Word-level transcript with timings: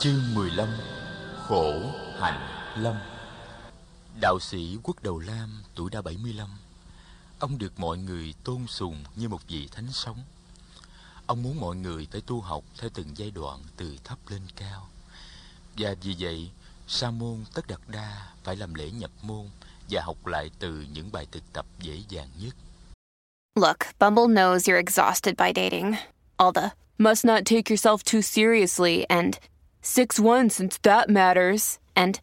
Chương 0.00 0.34
15 0.34 0.68
Khổ 1.46 1.72
hạnh 2.18 2.40
lâm. 2.76 2.96
Đạo 4.20 4.38
sĩ 4.40 4.76
Quốc 4.82 5.02
Đầu 5.02 5.18
Lam 5.18 5.62
tuổi 5.74 5.90
đã 5.90 6.02
75 6.02 6.48
Ông 7.38 7.58
được 7.58 7.80
mọi 7.80 7.98
người 7.98 8.34
tôn 8.44 8.66
sùng 8.66 9.04
như 9.16 9.28
một 9.28 9.48
vị 9.48 9.68
thánh 9.72 9.92
sống. 9.92 10.16
Ông 11.26 11.42
muốn 11.42 11.60
mọi 11.60 11.76
người 11.76 12.08
phải 12.12 12.20
tu 12.20 12.40
học 12.40 12.64
theo 12.78 12.90
từng 12.94 13.06
giai 13.16 13.30
đoạn 13.30 13.60
từ 13.76 13.96
thấp 14.04 14.18
lên 14.28 14.42
cao. 14.56 14.88
Và 15.78 15.94
vì 16.02 16.16
vậy 16.18 16.50
Sa 16.88 17.10
môn 17.10 17.44
Tất 17.54 17.66
Đạt 17.66 17.80
Đa 17.88 18.26
phải 18.44 18.56
làm 18.56 18.74
lễ 18.74 18.90
nhập 18.90 19.10
môn 19.22 19.46
Và 19.90 20.02
học 20.02 20.26
lại 20.26 20.50
từ 20.58 20.86
những 20.92 21.12
bài 21.12 21.26
thực 21.32 21.52
tập 21.52 21.66
dễ 21.80 22.02
dàng 22.08 22.28
nhất. 22.40 22.54
Look, 23.54 23.78
Bumble 24.00 24.34
knows 24.34 24.58
you're 24.58 24.84
exhausted 24.86 25.34
by 25.38 25.52
dating. 25.62 25.94
All 26.36 26.52
the 26.54 26.68
must 26.98 27.24
not 27.24 27.42
take 27.44 27.74
yourself 27.74 28.12
too 28.12 28.20
seriously 28.20 29.02
and 29.02 29.34
6-1 29.82 30.50
since 30.50 30.78
that 30.78 31.08
matters. 31.08 31.78
And 31.96 32.20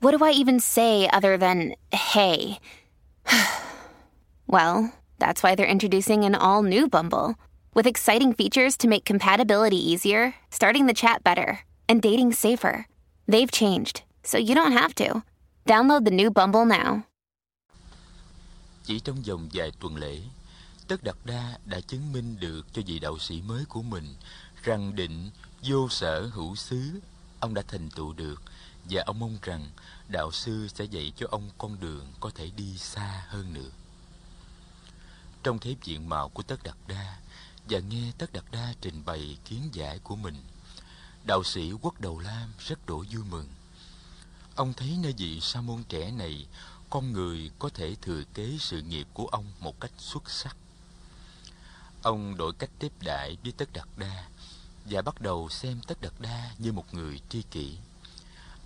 what 0.00 0.16
do 0.16 0.24
I 0.24 0.30
even 0.30 0.60
say 0.60 1.08
other 1.08 1.36
than 1.36 1.74
hey? 1.92 2.58
well, 4.46 4.92
that's 5.18 5.42
why 5.42 5.54
they're 5.54 5.66
introducing 5.66 6.24
an 6.24 6.34
all 6.34 6.62
new 6.62 6.88
Bumble 6.88 7.36
with 7.74 7.86
exciting 7.86 8.32
features 8.32 8.76
to 8.78 8.88
make 8.88 9.04
compatibility 9.04 9.76
easier, 9.76 10.34
starting 10.50 10.86
the 10.86 10.94
chat 10.94 11.22
better, 11.22 11.60
and 11.88 12.00
dating 12.00 12.32
safer. 12.32 12.86
They've 13.28 13.50
changed, 13.50 14.02
so 14.22 14.38
you 14.38 14.54
don't 14.54 14.72
have 14.72 14.94
to. 14.96 15.22
Download 15.66 16.04
the 16.04 16.10
new 16.10 16.30
Bumble 16.30 16.64
now. 16.64 17.02
Chỉ 18.86 19.00
trong 19.00 19.22
vòng 19.22 19.48
vài 19.52 19.70
tuần 19.80 19.96
lễ 19.96 20.20
Tất 20.88 21.02
Đạt 21.02 21.16
Đa 21.24 21.58
đã 21.64 21.80
chứng 21.80 22.12
minh 22.12 22.36
được 22.40 22.62
cho 22.72 22.82
vị 22.86 22.98
đạo 22.98 23.18
sĩ 23.18 23.42
mới 23.42 23.64
của 23.64 23.82
mình 23.82 24.14
rằng 24.62 24.96
định 24.96 25.30
vô 25.62 25.88
sở 25.88 26.26
hữu 26.26 26.56
xứ 26.56 27.00
ông 27.40 27.54
đã 27.54 27.62
thành 27.68 27.90
tựu 27.90 28.12
được 28.12 28.42
và 28.90 29.02
ông 29.06 29.18
mong 29.18 29.38
rằng 29.42 29.70
đạo 30.08 30.32
sư 30.32 30.68
sẽ 30.74 30.84
dạy 30.84 31.12
cho 31.16 31.26
ông 31.30 31.50
con 31.58 31.80
đường 31.80 32.12
có 32.20 32.30
thể 32.34 32.50
đi 32.56 32.78
xa 32.78 33.24
hơn 33.28 33.54
nữa. 33.54 33.70
Trong 35.42 35.58
thế 35.58 35.76
diện 35.84 36.08
mạo 36.08 36.28
của 36.28 36.42
Tất 36.42 36.62
Đạt 36.62 36.76
Đa 36.88 37.18
và 37.68 37.78
nghe 37.78 38.12
Tất 38.18 38.32
Đạt 38.32 38.44
Đa 38.52 38.74
trình 38.80 39.02
bày 39.04 39.38
kiến 39.44 39.68
giải 39.72 39.98
của 39.98 40.16
mình, 40.16 40.42
đạo 41.24 41.44
sĩ 41.44 41.72
Quốc 41.72 42.00
Đầu 42.00 42.18
Lam 42.18 42.52
rất 42.58 42.86
đổ 42.86 43.04
vui 43.10 43.24
mừng. 43.30 43.48
Ông 44.54 44.72
thấy 44.72 44.98
nơi 45.02 45.14
vị 45.18 45.40
sa 45.40 45.60
môn 45.60 45.84
trẻ 45.88 46.10
này, 46.10 46.46
con 46.90 47.12
người 47.12 47.50
có 47.58 47.68
thể 47.68 47.96
thừa 48.02 48.22
kế 48.34 48.56
sự 48.60 48.82
nghiệp 48.82 49.06
của 49.14 49.26
ông 49.26 49.52
một 49.60 49.80
cách 49.80 49.92
xuất 49.98 50.30
sắc. 50.30 50.56
Ông 52.02 52.36
đổi 52.36 52.52
cách 52.52 52.70
tiếp 52.78 52.92
đãi 53.00 53.36
với 53.42 53.52
Tất 53.52 53.72
Đạt 53.72 53.88
Đa 53.96 54.28
và 54.90 55.02
bắt 55.02 55.20
đầu 55.20 55.48
xem 55.48 55.80
Tất 55.86 56.00
Đạt 56.00 56.12
Đa 56.18 56.50
như 56.58 56.72
một 56.72 56.94
người 56.94 57.20
tri 57.28 57.42
kỷ. 57.42 57.78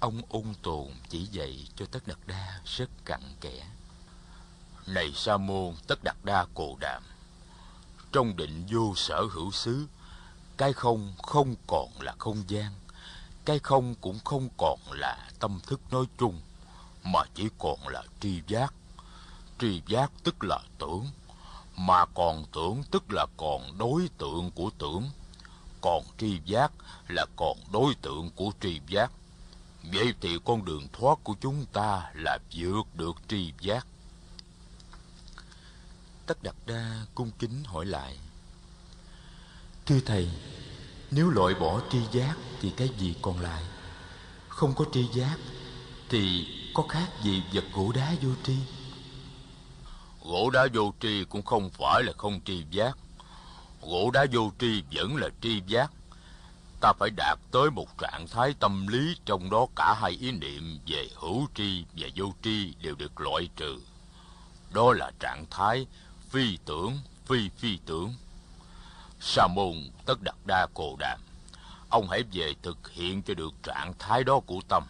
Ông 0.01 0.23
ôn 0.29 0.55
tồn 0.63 0.89
chỉ 1.09 1.27
dạy 1.27 1.69
cho 1.77 1.87
Tất 1.87 2.07
Đạt 2.07 2.19
Đa 2.27 2.61
rất 2.65 2.91
cặn 3.05 3.21
kẽ. 3.41 3.67
Này 4.87 5.13
Sa 5.15 5.37
môn 5.37 5.75
Tất 5.87 5.98
Đạt 6.05 6.17
Đa 6.25 6.47
Cồ 6.55 6.77
Đàm, 6.81 7.03
trong 8.13 8.37
định 8.37 8.67
vô 8.71 8.95
sở 8.97 9.23
hữu 9.33 9.51
xứ, 9.51 9.87
cái 10.57 10.73
không 10.73 11.15
không 11.23 11.55
còn 11.67 11.89
là 12.01 12.15
không 12.19 12.43
gian, 12.48 12.73
cái 13.45 13.59
không 13.59 13.95
cũng 13.95 14.19
không 14.25 14.48
còn 14.57 14.79
là 14.91 15.31
tâm 15.39 15.61
thức 15.67 15.81
nói 15.91 16.05
chung, 16.19 16.41
mà 17.03 17.21
chỉ 17.35 17.48
còn 17.59 17.89
là 17.89 18.03
tri 18.21 18.43
giác. 18.47 18.75
Tri 19.59 19.83
giác 19.87 20.13
tức 20.25 20.45
là 20.45 20.59
tưởng, 20.79 21.07
mà 21.77 22.05
còn 22.15 22.45
tưởng 22.53 22.83
tức 22.91 23.05
là 23.13 23.27
còn 23.37 23.79
đối 23.79 24.09
tượng 24.19 24.51
của 24.51 24.71
tưởng 24.79 25.11
còn 25.81 26.05
tri 26.19 26.41
giác 26.45 26.73
là 27.09 27.27
còn 27.36 27.59
đối 27.73 27.95
tượng 27.95 28.31
của 28.31 28.53
tri 28.61 28.81
giác. 28.89 29.12
Vậy 29.92 30.14
thì 30.20 30.39
con 30.45 30.64
đường 30.64 30.89
thoát 30.92 31.18
của 31.24 31.35
chúng 31.41 31.67
ta 31.73 32.11
là 32.14 32.39
vượt 32.55 32.86
được 32.95 33.17
tri 33.29 33.52
giác. 33.61 33.86
Tất 36.27 36.42
đặt 36.42 36.55
đa 36.67 37.07
cung 37.14 37.30
kính 37.39 37.64
hỏi 37.64 37.86
lại, 37.86 38.18
thưa 39.86 40.01
thầy, 40.07 40.30
nếu 41.11 41.30
loại 41.30 41.55
bỏ 41.55 41.80
tri 41.91 41.98
giác 42.12 42.36
thì 42.61 42.73
cái 42.77 42.89
gì 42.98 43.14
còn 43.23 43.41
lại? 43.41 43.62
Không 44.48 44.74
có 44.74 44.85
tri 44.92 45.08
giác 45.14 45.36
thì 46.08 46.47
có 46.74 46.83
khác 46.89 47.08
gì 47.23 47.42
vật 47.52 47.64
gỗ 47.74 47.92
đá 47.92 48.14
vô 48.23 48.30
tri? 48.45 48.57
Gỗ 50.24 50.51
đá 50.51 50.67
vô 50.74 50.95
tri 51.01 51.24
cũng 51.24 51.42
không 51.42 51.70
phải 51.70 52.02
là 52.02 52.12
không 52.18 52.41
tri 52.45 52.64
giác. 52.70 52.98
Gỗ 53.83 54.11
đá 54.11 54.27
vô 54.33 54.52
tri 54.58 54.83
vẫn 54.92 55.17
là 55.17 55.29
tri 55.41 55.63
giác. 55.67 55.91
Ta 56.80 56.92
phải 56.98 57.11
đạt 57.17 57.39
tới 57.51 57.70
một 57.70 57.98
trạng 57.98 58.27
thái 58.30 58.55
tâm 58.61 58.86
lý 58.86 59.17
Trong 59.24 59.51
đó 59.51 59.67
cả 59.77 59.95
hai 60.01 60.11
ý 60.11 60.33
niệm 60.33 60.79
về 60.86 61.08
hữu 61.17 61.46
tri 61.55 61.85
và 61.96 62.08
vô 62.17 62.33
tri 62.42 62.74
đều 62.83 62.95
được 62.95 63.20
loại 63.20 63.48
trừ. 63.57 63.80
Đó 64.73 64.92
là 64.92 65.11
trạng 65.20 65.45
thái 65.51 65.86
phi 66.29 66.58
tưởng, 66.64 66.98
phi 67.27 67.48
phi 67.57 67.79
tưởng. 67.86 68.14
Sa 69.20 69.46
môn 69.46 69.74
tất 70.07 70.23
đặt 70.23 70.36
đa 70.47 70.67
cồ 70.74 70.97
đàm 70.98 71.20
Ông 71.91 72.08
hãy 72.11 72.23
về 72.33 72.55
thực 72.62 72.91
hiện 72.91 73.23
cho 73.23 73.35
được 73.35 73.52
trạng 73.62 73.92
thái 73.98 74.24
đó 74.24 74.41
của 74.47 74.61
tâm. 74.68 74.85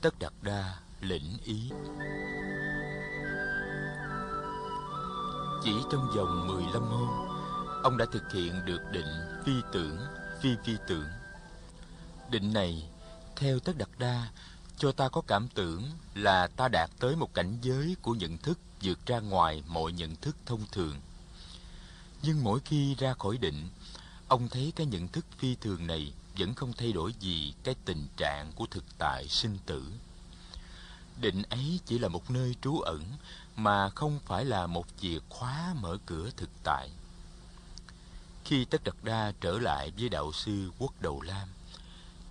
Tất 0.00 0.18
đặt 0.18 0.32
đa 0.42 0.74
lĩnh 1.00 1.38
ý. 1.44 1.70
Chỉ 5.64 5.72
trong 5.90 6.10
vòng 6.16 6.46
15 6.46 6.82
hôm, 6.82 7.28
ông 7.82 7.96
đã 7.96 8.06
thực 8.12 8.32
hiện 8.32 8.64
được 8.64 8.80
định 8.92 9.06
phi 9.44 9.52
tưởng, 9.72 9.98
phi 10.42 10.50
phi 10.64 10.72
tưởng. 10.88 11.06
Định 12.30 12.52
này, 12.52 12.88
theo 13.36 13.58
Tất 13.58 13.78
Đạt 13.78 13.88
Đa, 13.98 14.28
cho 14.78 14.92
ta 14.92 15.08
có 15.08 15.20
cảm 15.20 15.48
tưởng 15.54 15.82
là 16.14 16.46
ta 16.46 16.68
đạt 16.68 16.90
tới 16.98 17.16
một 17.16 17.34
cảnh 17.34 17.58
giới 17.62 17.96
của 18.02 18.12
nhận 18.12 18.38
thức 18.38 18.58
vượt 18.82 19.06
ra 19.06 19.20
ngoài 19.20 19.62
mọi 19.66 19.92
nhận 19.92 20.16
thức 20.16 20.36
thông 20.46 20.66
thường. 20.72 20.96
Nhưng 22.22 22.44
mỗi 22.44 22.60
khi 22.64 22.94
ra 22.94 23.14
khỏi 23.14 23.38
định, 23.38 23.68
ông 24.28 24.48
thấy 24.48 24.72
cái 24.76 24.86
nhận 24.86 25.08
thức 25.08 25.24
phi 25.38 25.54
thường 25.54 25.86
này 25.86 26.12
vẫn 26.38 26.54
không 26.54 26.72
thay 26.72 26.92
đổi 26.92 27.14
gì 27.20 27.54
cái 27.64 27.74
tình 27.84 28.06
trạng 28.16 28.52
của 28.52 28.66
thực 28.70 28.84
tại 28.98 29.28
sinh 29.28 29.58
tử. 29.66 29.84
Định 31.20 31.42
ấy 31.42 31.80
chỉ 31.86 31.98
là 31.98 32.08
một 32.08 32.30
nơi 32.30 32.54
trú 32.62 32.80
ẩn 32.80 33.04
mà 33.56 33.90
không 33.90 34.18
phải 34.26 34.44
là 34.44 34.66
một 34.66 34.86
chìa 35.00 35.18
khóa 35.28 35.74
mở 35.80 35.98
cửa 36.06 36.30
thực 36.36 36.50
tại. 36.64 36.90
Khi 38.44 38.64
Tất 38.64 38.84
đặt 38.84 38.96
Đa 39.02 39.32
trở 39.40 39.58
lại 39.58 39.92
với 39.98 40.08
đạo 40.08 40.32
sư 40.32 40.70
Quốc 40.78 40.92
Đầu 41.00 41.20
Lam, 41.20 41.48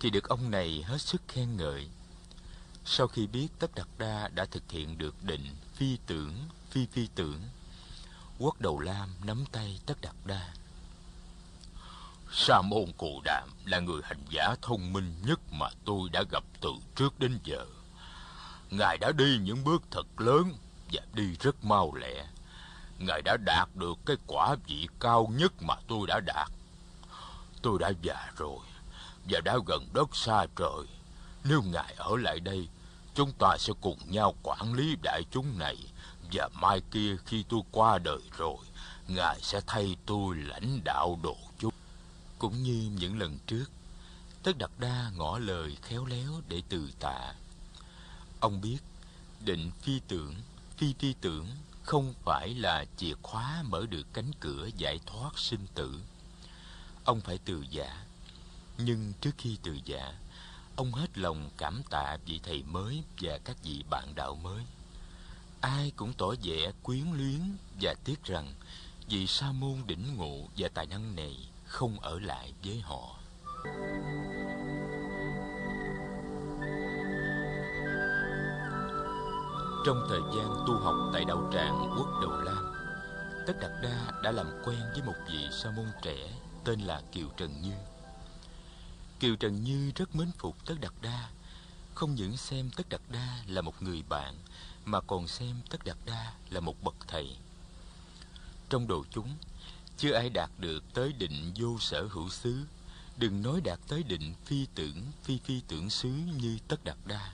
thì 0.00 0.10
được 0.10 0.28
ông 0.28 0.50
này 0.50 0.82
hết 0.86 1.00
sức 1.00 1.22
khen 1.28 1.56
ngợi. 1.56 1.88
Sau 2.84 3.06
khi 3.06 3.26
biết 3.26 3.48
Tất 3.58 3.74
đặt 3.74 3.88
Đa 3.98 4.28
đã 4.28 4.44
thực 4.44 4.70
hiện 4.70 4.98
được 4.98 5.22
định 5.22 5.56
phi 5.74 5.98
tưởng, 6.06 6.34
phi 6.70 6.86
phi 6.86 7.08
tưởng, 7.14 7.40
Quốc 8.38 8.60
Đầu 8.60 8.78
Lam 8.78 9.08
nắm 9.24 9.44
tay 9.52 9.80
Tất 9.86 10.00
đặt 10.00 10.14
Đa. 10.24 10.54
Sa 12.32 12.62
môn 12.62 12.92
Cù 12.96 13.20
Đàm 13.24 13.48
là 13.64 13.80
người 13.80 14.00
hành 14.04 14.24
giả 14.30 14.54
thông 14.62 14.92
minh 14.92 15.14
nhất 15.26 15.40
mà 15.50 15.66
tôi 15.84 16.08
đã 16.12 16.22
gặp 16.30 16.44
từ 16.60 16.70
trước 16.96 17.18
đến 17.18 17.38
giờ. 17.44 17.66
Ngài 18.78 18.98
đã 18.98 19.12
đi 19.12 19.38
những 19.42 19.64
bước 19.64 19.82
thật 19.90 20.20
lớn 20.20 20.52
và 20.92 21.02
đi 21.12 21.36
rất 21.40 21.64
mau 21.64 21.94
lẹ. 21.94 22.26
Ngài 22.98 23.22
đã 23.22 23.36
đạt 23.46 23.68
được 23.74 23.94
cái 24.06 24.16
quả 24.26 24.56
vị 24.66 24.88
cao 25.00 25.32
nhất 25.36 25.52
mà 25.62 25.74
tôi 25.88 26.06
đã 26.06 26.20
đạt. 26.26 26.50
Tôi 27.62 27.78
đã 27.78 27.92
già 28.02 28.30
rồi 28.36 28.58
và 29.30 29.40
đã 29.40 29.58
gần 29.66 29.88
đất 29.92 30.16
xa 30.16 30.46
trời. 30.56 30.86
Nếu 31.44 31.62
Ngài 31.62 31.94
ở 31.96 32.16
lại 32.16 32.40
đây, 32.40 32.68
chúng 33.14 33.32
ta 33.32 33.56
sẽ 33.58 33.72
cùng 33.80 33.98
nhau 34.06 34.34
quản 34.42 34.74
lý 34.74 34.96
đại 35.02 35.22
chúng 35.30 35.58
này 35.58 35.76
và 36.32 36.48
mai 36.60 36.80
kia 36.90 37.16
khi 37.26 37.44
tôi 37.48 37.60
qua 37.70 37.98
đời 37.98 38.20
rồi, 38.38 38.56
Ngài 39.08 39.40
sẽ 39.40 39.60
thay 39.66 39.96
tôi 40.06 40.36
lãnh 40.36 40.80
đạo 40.84 41.18
đồ 41.22 41.36
chúng. 41.58 41.74
Cũng 42.38 42.62
như 42.62 42.90
những 42.98 43.18
lần 43.18 43.38
trước, 43.46 43.64
Tất 44.42 44.58
Đạt 44.58 44.70
Đa 44.78 45.10
ngỏ 45.16 45.38
lời 45.38 45.76
khéo 45.82 46.04
léo 46.04 46.32
để 46.48 46.62
từ 46.68 46.90
tạ. 47.00 47.34
Ông 48.44 48.60
biết, 48.60 48.78
định 49.40 49.70
phi 49.80 50.00
tưởng, 50.08 50.34
phi 50.76 50.94
phi 50.98 51.14
tưởng 51.20 51.46
không 51.82 52.14
phải 52.24 52.54
là 52.54 52.84
chìa 52.96 53.14
khóa 53.22 53.62
mở 53.62 53.86
được 53.90 54.06
cánh 54.12 54.30
cửa 54.40 54.68
giải 54.76 55.00
thoát 55.06 55.38
sinh 55.38 55.66
tử. 55.74 56.00
Ông 57.04 57.20
phải 57.20 57.38
từ 57.44 57.64
giả. 57.70 58.04
Nhưng 58.78 59.12
trước 59.20 59.30
khi 59.38 59.58
từ 59.62 59.78
giả, 59.84 60.18
ông 60.76 60.92
hết 60.92 61.18
lòng 61.18 61.50
cảm 61.56 61.82
tạ 61.90 62.16
vị 62.26 62.40
thầy 62.42 62.62
mới 62.62 63.02
và 63.20 63.38
các 63.38 63.56
vị 63.62 63.84
bạn 63.90 64.14
đạo 64.14 64.34
mới. 64.42 64.64
Ai 65.60 65.92
cũng 65.96 66.12
tỏ 66.12 66.34
vẻ 66.42 66.72
quyến 66.82 67.04
luyến 67.12 67.56
và 67.80 67.94
tiếc 68.04 68.24
rằng 68.24 68.54
vị 69.08 69.26
sa 69.26 69.52
môn 69.52 69.82
đỉnh 69.86 70.16
ngộ 70.16 70.48
và 70.56 70.68
tài 70.74 70.86
năng 70.86 71.16
này 71.16 71.36
không 71.64 72.00
ở 72.00 72.18
lại 72.18 72.52
với 72.64 72.80
họ. 72.80 73.18
Trong 79.84 80.06
thời 80.08 80.20
gian 80.20 80.64
tu 80.66 80.74
học 80.74 80.94
tại 81.12 81.24
đạo 81.24 81.50
tràng 81.52 81.94
Quốc 81.98 82.08
Đầu 82.22 82.30
Lam, 82.30 82.74
Tất 83.46 83.52
Đạt 83.60 83.70
Đa 83.82 84.12
đã 84.22 84.30
làm 84.32 84.46
quen 84.64 84.78
với 84.92 85.02
một 85.02 85.14
vị 85.28 85.48
sa 85.62 85.70
môn 85.70 85.86
trẻ 86.02 86.32
tên 86.64 86.80
là 86.80 87.02
Kiều 87.12 87.28
Trần 87.36 87.62
Như. 87.62 87.72
Kiều 89.20 89.36
Trần 89.36 89.64
Như 89.64 89.92
rất 89.94 90.16
mến 90.16 90.30
phục 90.38 90.66
Tất 90.66 90.74
Đạt 90.80 90.92
Đa 91.02 91.28
Không 91.94 92.14
những 92.14 92.36
xem 92.36 92.70
Tất 92.76 92.88
Đạt 92.88 93.00
Đa 93.08 93.42
là 93.46 93.60
một 93.60 93.82
người 93.82 94.02
bạn 94.08 94.34
Mà 94.84 95.00
còn 95.00 95.28
xem 95.28 95.56
Tất 95.70 95.84
Đạt 95.84 95.96
Đa 96.06 96.32
là 96.50 96.60
một 96.60 96.82
bậc 96.82 96.94
thầy 97.08 97.36
Trong 98.68 98.86
đồ 98.86 99.04
chúng 99.10 99.28
Chưa 99.96 100.12
ai 100.14 100.30
đạt 100.30 100.50
được 100.58 100.84
tới 100.94 101.12
định 101.12 101.52
vô 101.56 101.78
sở 101.80 102.06
hữu 102.10 102.28
xứ 102.28 102.64
Đừng 103.16 103.42
nói 103.42 103.60
đạt 103.60 103.78
tới 103.88 104.02
định 104.02 104.34
phi 104.44 104.66
tưởng 104.74 105.02
Phi 105.22 105.38
phi 105.38 105.60
tưởng 105.68 105.90
xứ 105.90 106.08
như 106.08 106.58
Tất 106.68 106.84
Đạt 106.84 106.96
Đa 107.04 107.32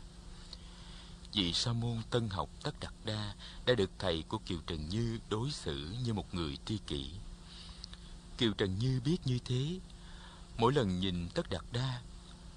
Vị 1.32 1.52
sa 1.52 1.72
môn 1.72 2.02
tân 2.10 2.28
học 2.28 2.50
Tất 2.62 2.80
đặt 2.80 2.94
Đa 3.04 3.34
Đã 3.66 3.74
được 3.74 3.90
thầy 3.98 4.24
của 4.28 4.38
Kiều 4.38 4.58
Trần 4.66 4.88
Như 4.88 5.18
đối 5.28 5.50
xử 5.50 5.94
như 6.04 6.14
một 6.14 6.34
người 6.34 6.58
tri 6.64 6.78
kỷ. 6.86 7.10
Kiều 8.38 8.52
Trần 8.52 8.78
Như 8.78 9.00
biết 9.04 9.16
như 9.24 9.38
thế. 9.44 9.78
Mỗi 10.58 10.72
lần 10.72 11.00
nhìn 11.00 11.28
Tất 11.34 11.50
đặt 11.50 11.64
Đa, 11.72 12.00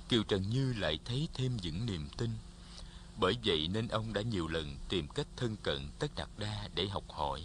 Kiều 0.09 0.23
Trần 0.23 0.49
Như 0.49 0.73
lại 0.73 0.99
thấy 1.05 1.27
thêm 1.33 1.57
những 1.61 1.85
niềm 1.85 2.07
tin. 2.17 2.29
Bởi 3.19 3.33
vậy 3.45 3.67
nên 3.67 3.87
ông 3.87 4.13
đã 4.13 4.21
nhiều 4.21 4.47
lần 4.47 4.77
tìm 4.89 5.07
cách 5.07 5.27
thân 5.35 5.55
cận 5.63 5.89
Tất 5.99 6.15
đặt 6.15 6.29
Đa 6.37 6.69
để 6.75 6.87
học 6.87 7.03
hỏi. 7.09 7.43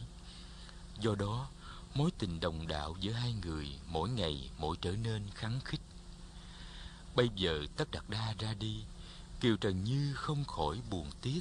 Do 1.00 1.14
đó, 1.14 1.48
mối 1.94 2.10
tình 2.18 2.40
đồng 2.40 2.68
đạo 2.68 2.96
giữa 3.00 3.12
hai 3.12 3.32
người 3.32 3.68
mỗi 3.86 4.08
ngày 4.08 4.50
mỗi 4.58 4.76
trở 4.80 4.92
nên 4.92 5.22
khắng 5.34 5.60
khích 5.64 5.80
Bây 7.14 7.28
giờ 7.36 7.66
Tất 7.76 7.90
đặt 7.90 8.10
Đa 8.10 8.34
ra 8.38 8.54
đi 8.54 8.82
Kiều 9.40 9.56
Trần 9.56 9.84
Như 9.84 10.12
không 10.14 10.44
khỏi 10.44 10.80
buồn 10.90 11.10
tiếc. 11.22 11.40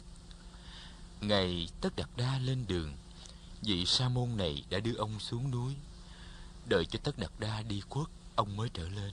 Ngày 1.21 1.69
Tất 1.81 1.95
Đạt 1.95 2.09
Đa 2.17 2.39
lên 2.39 2.65
đường, 2.67 2.93
Vị 3.61 3.85
sa 3.85 4.09
môn 4.09 4.37
này 4.37 4.63
đã 4.69 4.79
đưa 4.79 4.95
ông 4.95 5.19
xuống 5.19 5.51
núi. 5.51 5.75
Đợi 6.65 6.85
cho 6.85 6.99
Tất 7.03 7.19
Đạt 7.19 7.31
Đa 7.39 7.61
đi 7.61 7.81
khuất, 7.89 8.07
Ông 8.35 8.57
mới 8.57 8.69
trở 8.73 8.89
lên. 8.89 9.11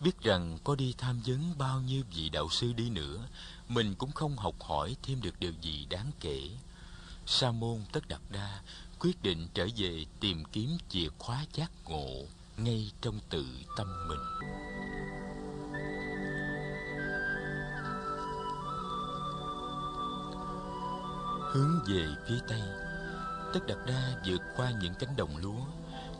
Biết 0.00 0.20
rằng 0.20 0.58
có 0.64 0.74
đi 0.74 0.94
tham 0.98 1.20
vấn 1.26 1.58
bao 1.58 1.80
nhiêu 1.80 2.02
vị 2.14 2.28
đạo 2.28 2.48
sư 2.50 2.72
đi 2.72 2.90
nữa, 2.90 3.28
Mình 3.68 3.94
cũng 3.94 4.12
không 4.12 4.36
học 4.36 4.54
hỏi 4.60 4.96
thêm 5.02 5.20
được 5.20 5.40
điều 5.40 5.52
gì 5.60 5.86
đáng 5.90 6.10
kể. 6.20 6.50
Sa 7.26 7.50
môn 7.50 7.80
Tất 7.92 8.08
Đạt 8.08 8.20
Đa 8.30 8.60
quyết 8.98 9.22
định 9.22 9.48
trở 9.54 9.68
về 9.76 10.04
tìm 10.20 10.44
kiếm 10.52 10.78
chìa 10.88 11.08
khóa 11.18 11.44
giác 11.54 11.70
ngộ 11.84 12.24
ngay 12.56 12.90
trong 13.00 13.20
tự 13.30 13.46
tâm 13.76 14.08
mình. 14.08 14.20
Hướng 21.52 21.80
về 21.88 22.06
phía 22.28 22.38
tây 22.48 22.62
tất 23.52 23.60
đạt 23.66 23.78
đa 23.86 24.22
vượt 24.26 24.40
qua 24.56 24.72
những 24.80 24.94
cánh 24.98 25.16
đồng 25.16 25.36
lúa 25.36 25.60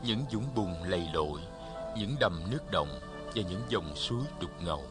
những 0.05 0.25
dũng 0.33 0.55
bùn 0.55 0.83
lầy 0.83 1.09
lội 1.15 1.41
những 1.99 2.17
đầm 2.21 2.43
nước 2.51 2.71
động 2.73 3.01
và 3.35 3.43
những 3.43 3.63
dòng 3.69 3.97
suối 3.97 4.25
đục 4.41 4.51
ngầu 4.61 4.83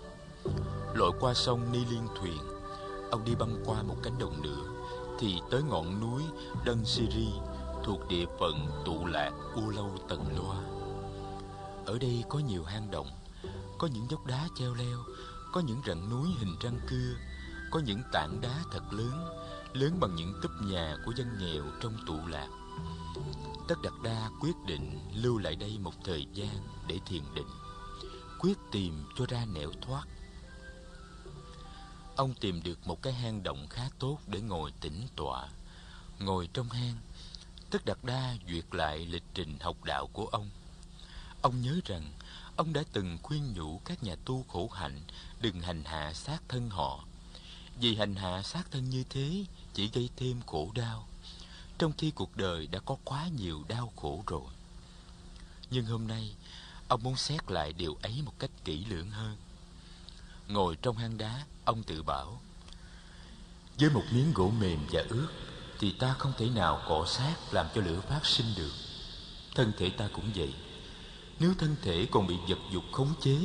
lội 0.93 1.11
qua 1.19 1.33
sông 1.33 1.71
ni 1.71 1.79
liên 1.91 2.07
thuyền 2.19 2.39
ông 3.11 3.25
đi 3.25 3.35
băng 3.35 3.63
qua 3.65 3.83
một 3.83 3.95
cánh 4.03 4.19
đồng 4.19 4.41
nữa 4.41 4.77
thì 5.19 5.41
tới 5.51 5.63
ngọn 5.63 5.99
núi 5.99 6.23
Đơn 6.65 6.85
Siri 6.85 7.27
thuộc 7.83 8.07
địa 8.07 8.25
phận 8.39 8.83
tụ 8.85 9.05
lạc 9.05 9.31
U 9.55 9.69
Lâu 9.69 9.91
Tần 10.09 10.25
Loa. 10.37 10.57
Ở 11.85 11.97
đây 11.99 12.23
có 12.29 12.39
nhiều 12.39 12.63
hang 12.63 12.91
động, 12.91 13.07
có 13.77 13.87
những 13.87 14.07
dốc 14.09 14.25
đá 14.25 14.47
treo 14.55 14.73
leo, 14.73 14.97
có 15.53 15.61
những 15.61 15.81
rặng 15.87 16.09
núi 16.09 16.29
hình 16.39 16.55
răng 16.61 16.79
cưa, 16.89 17.13
có 17.71 17.79
những 17.79 18.01
tảng 18.11 18.41
đá 18.41 18.63
thật 18.71 18.93
lớn, 18.93 19.45
lớn 19.73 19.99
bằng 19.99 20.15
những 20.15 20.39
túp 20.41 20.51
nhà 20.61 20.97
của 21.05 21.13
dân 21.17 21.37
nghèo 21.39 21.63
trong 21.81 21.97
tụ 22.07 22.27
lạc. 22.27 22.47
Tất 23.67 23.75
Đạt 23.83 23.93
Đa 24.03 24.29
quyết 24.39 24.55
định 24.67 24.99
lưu 25.13 25.37
lại 25.37 25.55
đây 25.55 25.77
một 25.79 25.93
thời 26.03 26.25
gian 26.33 26.67
để 26.87 26.99
thiền 27.05 27.23
định, 27.35 27.47
quyết 28.39 28.57
tìm 28.71 29.05
cho 29.17 29.25
ra 29.25 29.45
nẻo 29.45 29.71
thoát. 29.81 30.07
Ông 32.15 32.33
tìm 32.33 32.63
được 32.63 32.87
một 32.87 33.01
cái 33.01 33.13
hang 33.13 33.43
động 33.43 33.67
khá 33.69 33.89
tốt 33.99 34.19
để 34.27 34.41
ngồi 34.41 34.71
tĩnh 34.81 35.07
tọa. 35.15 35.47
Ngồi 36.19 36.49
trong 36.53 36.69
hang, 36.69 36.97
Tất 37.69 37.85
Đạt 37.85 37.97
Đa 38.03 38.35
duyệt 38.49 38.65
lại 38.71 39.05
lịch 39.05 39.23
trình 39.33 39.57
học 39.59 39.83
đạo 39.83 40.07
của 40.07 40.25
ông. 40.25 40.49
Ông 41.41 41.61
nhớ 41.61 41.79
rằng 41.85 42.11
ông 42.55 42.73
đã 42.73 42.83
từng 42.93 43.17
khuyên 43.23 43.53
nhủ 43.53 43.81
các 43.85 44.03
nhà 44.03 44.15
tu 44.25 44.45
khổ 44.47 44.69
hạnh 44.73 45.01
đừng 45.41 45.61
hành 45.61 45.83
hạ 45.83 46.13
sát 46.13 46.41
thân 46.47 46.69
họ. 46.69 47.05
Vì 47.79 47.95
hành 47.95 48.15
hạ 48.15 48.41
sát 48.43 48.71
thân 48.71 48.89
như 48.89 49.03
thế 49.09 49.45
chỉ 49.73 49.89
gây 49.93 50.09
thêm 50.15 50.41
khổ 50.47 50.71
đau, 50.75 51.07
trong 51.77 51.91
khi 51.97 52.11
cuộc 52.11 52.37
đời 52.37 52.67
đã 52.67 52.79
có 52.79 52.97
quá 53.03 53.27
nhiều 53.37 53.63
đau 53.67 53.91
khổ 53.95 54.23
rồi. 54.27 54.51
Nhưng 55.69 55.85
hôm 55.85 56.07
nay, 56.07 56.35
ông 56.87 57.03
muốn 57.03 57.15
xét 57.15 57.51
lại 57.51 57.73
điều 57.73 57.97
ấy 58.01 58.21
một 58.25 58.33
cách 58.39 58.51
kỹ 58.63 58.85
lưỡng 58.85 59.09
hơn. 59.09 59.35
Ngồi 60.47 60.75
trong 60.81 60.97
hang 60.97 61.17
đá, 61.17 61.45
ông 61.67 61.83
tự 61.83 62.03
bảo 62.03 62.41
Với 63.79 63.89
một 63.89 64.03
miếng 64.11 64.33
gỗ 64.33 64.51
mềm 64.59 64.79
và 64.91 65.03
ướt 65.09 65.27
thì 65.79 65.91
ta 65.91 66.15
không 66.19 66.33
thể 66.37 66.49
nào 66.49 66.81
cọ 66.87 67.05
sát 67.05 67.35
làm 67.51 67.65
cho 67.75 67.81
lửa 67.81 67.99
phát 68.09 68.25
sinh 68.25 68.45
được 68.57 68.71
thân 69.55 69.71
thể 69.77 69.89
ta 69.89 70.09
cũng 70.13 70.31
vậy 70.35 70.53
nếu 71.39 71.53
thân 71.57 71.75
thể 71.81 72.07
còn 72.11 72.27
bị 72.27 72.35
vật 72.49 72.59
dục 72.71 72.83
khống 72.91 73.13
chế 73.21 73.37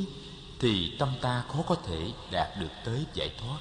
thì 0.59 0.95
tâm 0.99 1.09
ta 1.21 1.43
khó 1.47 1.61
có 1.67 1.75
thể 1.75 2.11
đạt 2.31 2.59
được 2.59 2.71
tới 2.85 3.05
giải 3.13 3.35
thoát 3.39 3.59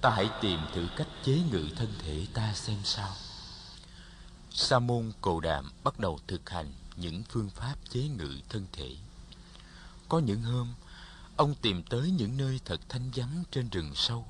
ta 0.00 0.10
hãy 0.10 0.30
tìm 0.40 0.60
thử 0.74 0.88
cách 0.96 1.08
chế 1.24 1.40
ngự 1.50 1.68
thân 1.76 1.88
thể 1.98 2.26
ta 2.34 2.54
xem 2.54 2.78
sao 2.84 3.14
sa 4.50 4.78
môn 4.78 5.12
cồ 5.20 5.40
đàm 5.40 5.70
bắt 5.84 5.98
đầu 5.98 6.18
thực 6.26 6.50
hành 6.50 6.72
những 6.96 7.22
phương 7.28 7.50
pháp 7.50 7.74
chế 7.90 8.00
ngự 8.00 8.38
thân 8.48 8.66
thể 8.72 8.96
có 10.08 10.18
những 10.18 10.42
hôm, 10.42 10.74
ông 11.36 11.54
tìm 11.62 11.82
tới 11.82 12.10
những 12.10 12.36
nơi 12.36 12.60
thật 12.64 12.80
thanh 12.88 13.10
vắng 13.14 13.44
trên 13.50 13.68
rừng 13.68 13.92
sâu 13.94 14.26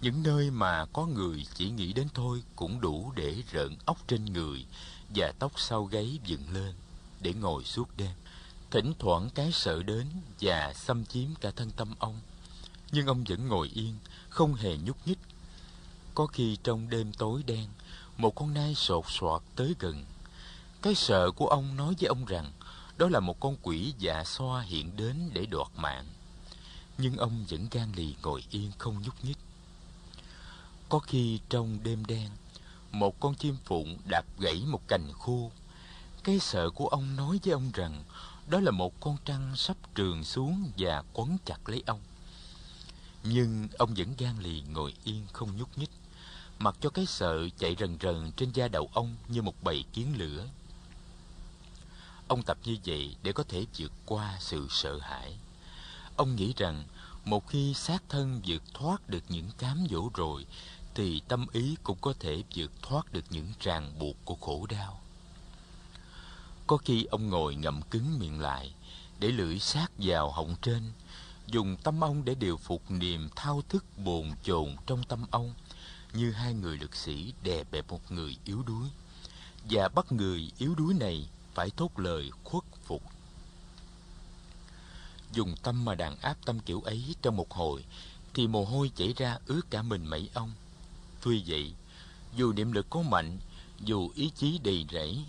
những 0.00 0.22
nơi 0.22 0.50
mà 0.50 0.84
có 0.92 1.06
người 1.06 1.46
chỉ 1.54 1.70
nghĩ 1.70 1.92
đến 1.92 2.08
thôi 2.14 2.42
cũng 2.56 2.80
đủ 2.80 3.12
để 3.16 3.42
rợn 3.52 3.76
óc 3.84 3.98
trên 4.08 4.24
người 4.24 4.66
và 5.08 5.32
tóc 5.38 5.52
sau 5.56 5.84
gáy 5.84 6.18
dựng 6.24 6.54
lên 6.54 6.74
để 7.20 7.32
ngồi 7.32 7.64
suốt 7.64 7.88
đêm. 7.96 8.10
Thỉnh 8.70 8.92
thoảng 8.98 9.28
cái 9.34 9.52
sợ 9.52 9.82
đến 9.82 10.06
và 10.40 10.72
xâm 10.74 11.04
chiếm 11.04 11.34
cả 11.40 11.50
thân 11.56 11.70
tâm 11.70 11.94
ông. 11.98 12.20
Nhưng 12.92 13.06
ông 13.06 13.24
vẫn 13.28 13.48
ngồi 13.48 13.68
yên, 13.74 13.96
không 14.28 14.54
hề 14.54 14.76
nhúc 14.76 14.96
nhích. 15.06 15.18
Có 16.14 16.26
khi 16.26 16.56
trong 16.62 16.90
đêm 16.90 17.12
tối 17.12 17.42
đen, 17.46 17.68
một 18.16 18.34
con 18.34 18.54
nai 18.54 18.74
sột 18.74 19.04
soạt 19.08 19.42
tới 19.56 19.74
gần. 19.78 20.04
Cái 20.82 20.94
sợ 20.94 21.30
của 21.30 21.46
ông 21.46 21.76
nói 21.76 21.94
với 22.00 22.08
ông 22.08 22.24
rằng 22.24 22.52
đó 22.98 23.08
là 23.08 23.20
một 23.20 23.40
con 23.40 23.56
quỷ 23.62 23.94
dạ 23.98 24.24
xoa 24.24 24.62
hiện 24.62 24.96
đến 24.96 25.30
để 25.32 25.46
đoạt 25.46 25.68
mạng. 25.76 26.06
Nhưng 26.98 27.16
ông 27.16 27.44
vẫn 27.48 27.66
gan 27.70 27.92
lì 27.96 28.14
ngồi 28.22 28.44
yên 28.50 28.70
không 28.78 29.02
nhúc 29.02 29.24
nhích. 29.24 29.38
Có 30.88 30.98
khi 30.98 31.40
trong 31.48 31.78
đêm 31.82 32.04
đen, 32.04 32.30
một 32.92 33.20
con 33.20 33.34
chim 33.34 33.56
phụng 33.64 33.98
đạp 34.10 34.24
gãy 34.38 34.62
một 34.66 34.88
cành 34.88 35.12
khô. 35.12 35.50
Cái 36.24 36.38
sợ 36.38 36.70
của 36.70 36.88
ông 36.88 37.16
nói 37.16 37.40
với 37.44 37.52
ông 37.52 37.70
rằng 37.74 38.02
đó 38.48 38.60
là 38.60 38.70
một 38.70 39.00
con 39.00 39.16
trăng 39.24 39.56
sắp 39.56 39.76
trường 39.94 40.24
xuống 40.24 40.70
và 40.78 41.02
quấn 41.12 41.36
chặt 41.44 41.68
lấy 41.68 41.82
ông. 41.86 42.00
Nhưng 43.22 43.68
ông 43.78 43.94
vẫn 43.94 44.14
gan 44.18 44.38
lì 44.38 44.62
ngồi 44.68 44.94
yên 45.04 45.26
không 45.32 45.56
nhúc 45.56 45.78
nhích, 45.78 45.90
mặc 46.58 46.76
cho 46.80 46.90
cái 46.90 47.06
sợ 47.06 47.48
chạy 47.58 47.76
rần 47.78 47.98
rần 48.02 48.32
trên 48.36 48.50
da 48.52 48.68
đầu 48.68 48.90
ông 48.92 49.16
như 49.28 49.42
một 49.42 49.54
bầy 49.62 49.84
kiến 49.92 50.14
lửa. 50.18 50.46
Ông 52.28 52.42
tập 52.42 52.58
như 52.64 52.76
vậy 52.84 53.16
để 53.22 53.32
có 53.32 53.42
thể 53.48 53.66
vượt 53.78 53.92
qua 54.06 54.36
sự 54.40 54.66
sợ 54.70 54.98
hãi. 54.98 55.36
Ông 56.16 56.36
nghĩ 56.36 56.54
rằng 56.56 56.84
một 57.24 57.48
khi 57.48 57.74
xác 57.74 58.02
thân 58.08 58.40
vượt 58.46 58.62
thoát 58.74 59.08
được 59.08 59.24
những 59.28 59.50
cám 59.58 59.86
dỗ 59.90 60.10
rồi 60.14 60.46
thì 60.94 61.20
tâm 61.28 61.46
ý 61.52 61.76
cũng 61.82 61.98
có 62.00 62.12
thể 62.20 62.42
vượt 62.54 62.72
thoát 62.82 63.12
được 63.12 63.24
những 63.30 63.52
ràng 63.60 63.92
buộc 63.98 64.16
của 64.24 64.34
khổ 64.34 64.66
đau. 64.66 65.00
Có 66.66 66.76
khi 66.76 67.04
ông 67.04 67.28
ngồi 67.30 67.54
ngậm 67.54 67.82
cứng 67.82 68.18
miệng 68.18 68.40
lại, 68.40 68.74
để 69.18 69.28
lưỡi 69.28 69.58
sát 69.58 69.92
vào 69.98 70.30
họng 70.30 70.56
trên, 70.62 70.92
dùng 71.50 71.76
tâm 71.76 72.04
ông 72.04 72.24
để 72.24 72.34
điều 72.34 72.56
phục 72.56 72.90
niềm 72.90 73.28
thao 73.36 73.62
thức 73.68 73.84
bồn 73.96 74.30
chồn 74.42 74.76
trong 74.86 75.02
tâm 75.08 75.24
ông, 75.30 75.54
như 76.12 76.32
hai 76.32 76.54
người 76.54 76.78
lực 76.78 76.96
sĩ 76.96 77.32
đè 77.42 77.64
bẹp 77.70 77.90
một 77.90 78.12
người 78.12 78.36
yếu 78.44 78.62
đuối, 78.62 78.88
và 79.70 79.88
bắt 79.88 80.12
người 80.12 80.52
yếu 80.58 80.74
đuối 80.74 80.94
này 80.94 81.28
phải 81.54 81.70
thốt 81.70 81.98
lời 81.98 82.30
khuất 82.44 82.64
phục. 82.84 83.02
Dùng 85.32 85.54
tâm 85.62 85.84
mà 85.84 85.94
đàn 85.94 86.16
áp 86.16 86.36
tâm 86.44 86.60
kiểu 86.60 86.80
ấy 86.80 87.14
trong 87.22 87.36
một 87.36 87.50
hồi, 87.50 87.84
thì 88.34 88.46
mồ 88.46 88.64
hôi 88.64 88.90
chảy 88.96 89.14
ra 89.16 89.38
ướt 89.46 89.62
cả 89.70 89.82
mình 89.82 90.06
mẩy 90.06 90.28
ông 90.34 90.52
Tuy 91.22 91.42
vậy, 91.46 91.72
dù 92.36 92.52
niệm 92.52 92.72
lực 92.72 92.86
có 92.90 93.02
mạnh, 93.02 93.38
dù 93.80 94.10
ý 94.14 94.30
chí 94.36 94.58
đầy 94.64 94.86
rẫy, 94.92 95.24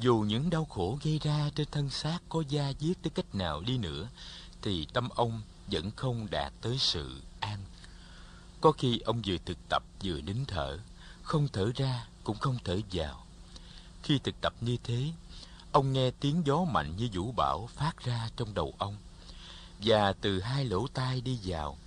dù 0.00 0.24
những 0.28 0.50
đau 0.50 0.64
khổ 0.64 0.98
gây 1.04 1.18
ra 1.22 1.50
trên 1.54 1.68
thân 1.70 1.90
xác 1.90 2.18
có 2.28 2.42
da 2.48 2.68
giết 2.68 3.02
tới 3.02 3.10
cách 3.10 3.34
nào 3.34 3.60
đi 3.60 3.78
nữa, 3.78 4.08
thì 4.62 4.86
tâm 4.92 5.08
ông 5.08 5.42
vẫn 5.70 5.90
không 5.96 6.26
đạt 6.30 6.52
tới 6.60 6.76
sự 6.78 7.22
an. 7.40 7.58
Có 8.60 8.72
khi 8.72 8.98
ông 8.98 9.22
vừa 9.26 9.36
thực 9.44 9.58
tập 9.68 9.82
vừa 10.02 10.20
nín 10.20 10.44
thở, 10.44 10.78
không 11.22 11.48
thở 11.52 11.70
ra 11.74 12.06
cũng 12.24 12.38
không 12.38 12.58
thở 12.64 12.80
vào. 12.92 13.26
Khi 14.02 14.18
thực 14.18 14.34
tập 14.40 14.54
như 14.60 14.76
thế, 14.84 15.12
ông 15.72 15.92
nghe 15.92 16.10
tiếng 16.10 16.42
gió 16.46 16.64
mạnh 16.64 16.96
như 16.96 17.08
vũ 17.12 17.32
bão 17.32 17.66
phát 17.66 18.04
ra 18.04 18.28
trong 18.36 18.54
đầu 18.54 18.74
ông. 18.78 18.96
và 19.82 20.12
từ 20.12 20.40
hai 20.40 20.64
lỗ 20.64 20.86
tai 20.86 21.20
đi 21.20 21.38
vào. 21.44 21.78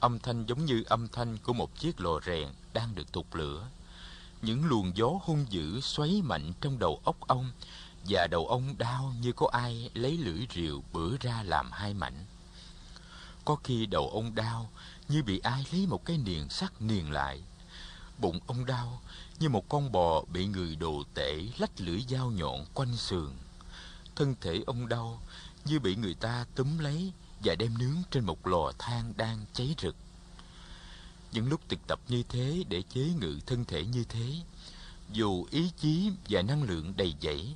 Âm 0.00 0.18
thanh 0.18 0.46
giống 0.46 0.64
như 0.64 0.82
âm 0.86 1.08
thanh 1.08 1.38
của 1.38 1.52
một 1.52 1.78
chiếc 1.78 2.00
lò 2.00 2.20
rèn 2.26 2.48
đang 2.72 2.94
được 2.94 3.12
thục 3.12 3.34
lửa. 3.34 3.68
Những 4.42 4.64
luồng 4.64 4.96
gió 4.96 5.10
hung 5.22 5.46
dữ 5.50 5.80
xoáy 5.80 6.22
mạnh 6.24 6.52
trong 6.60 6.78
đầu 6.78 7.00
óc 7.04 7.16
ông 7.28 7.50
và 8.08 8.26
đầu 8.26 8.46
ông 8.46 8.74
đau 8.78 9.14
như 9.20 9.32
có 9.32 9.48
ai 9.52 9.90
lấy 9.94 10.16
lưỡi 10.16 10.46
rìu 10.54 10.82
bữa 10.92 11.16
ra 11.20 11.42
làm 11.42 11.72
hai 11.72 11.94
mảnh. 11.94 12.24
Có 13.48 13.56
khi 13.64 13.86
đầu 13.86 14.10
ông 14.12 14.34
đau 14.34 14.70
như 15.08 15.22
bị 15.22 15.38
ai 15.38 15.66
lấy 15.72 15.86
một 15.86 16.04
cái 16.04 16.18
niền 16.18 16.48
sắt 16.48 16.82
niền 16.82 17.06
lại. 17.06 17.42
Bụng 18.18 18.40
ông 18.46 18.66
đau 18.66 19.00
như 19.38 19.48
một 19.48 19.68
con 19.68 19.92
bò 19.92 20.24
bị 20.32 20.46
người 20.46 20.76
đồ 20.76 21.02
tể 21.14 21.46
lách 21.58 21.80
lưỡi 21.80 22.00
dao 22.08 22.30
nhọn 22.30 22.66
quanh 22.74 22.96
sườn. 22.96 23.30
Thân 24.16 24.34
thể 24.40 24.62
ông 24.66 24.88
đau 24.88 25.20
như 25.64 25.80
bị 25.80 25.96
người 25.96 26.14
ta 26.14 26.46
túm 26.54 26.78
lấy 26.78 27.12
và 27.44 27.54
đem 27.54 27.78
nướng 27.78 27.96
trên 28.10 28.24
một 28.24 28.46
lò 28.46 28.72
than 28.78 29.12
đang 29.16 29.44
cháy 29.52 29.74
rực. 29.78 29.96
Những 31.32 31.48
lúc 31.48 31.60
thực 31.68 31.86
tập 31.86 32.00
như 32.08 32.22
thế 32.28 32.64
để 32.68 32.82
chế 32.94 33.08
ngự 33.20 33.38
thân 33.46 33.64
thể 33.64 33.84
như 33.84 34.04
thế, 34.08 34.34
dù 35.12 35.46
ý 35.50 35.70
chí 35.80 36.10
và 36.28 36.42
năng 36.42 36.62
lượng 36.62 36.92
đầy 36.96 37.14
dẫy, 37.20 37.54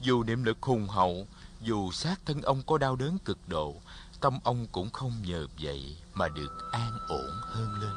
dù 0.00 0.22
niệm 0.22 0.44
lực 0.44 0.62
hùng 0.62 0.88
hậu, 0.88 1.26
dù 1.60 1.92
xác 1.92 2.26
thân 2.26 2.42
ông 2.42 2.62
có 2.62 2.78
đau 2.78 2.96
đớn 2.96 3.18
cực 3.18 3.48
độ, 3.48 3.76
tâm 4.22 4.38
ông 4.44 4.66
cũng 4.72 4.90
không 4.90 5.12
nhờ 5.22 5.46
vậy 5.62 5.96
mà 6.14 6.28
được 6.28 6.70
an 6.72 6.92
ổn 7.08 7.30
hơn 7.42 7.74
lên. 7.80 7.92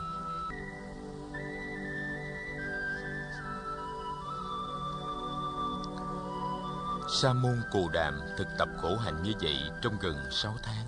Sa 7.10 7.34
môn 7.34 7.62
Cù 7.72 7.89
Đàm 7.89 8.13
thực 8.38 8.48
tập 8.60 8.70
khổ 8.82 8.96
hạnh 8.96 9.24
như 9.24 9.32
vậy 9.41 9.58
trong 9.82 9.98
gần 10.01 10.17
sáu 10.32 10.53
tháng. 10.63 10.86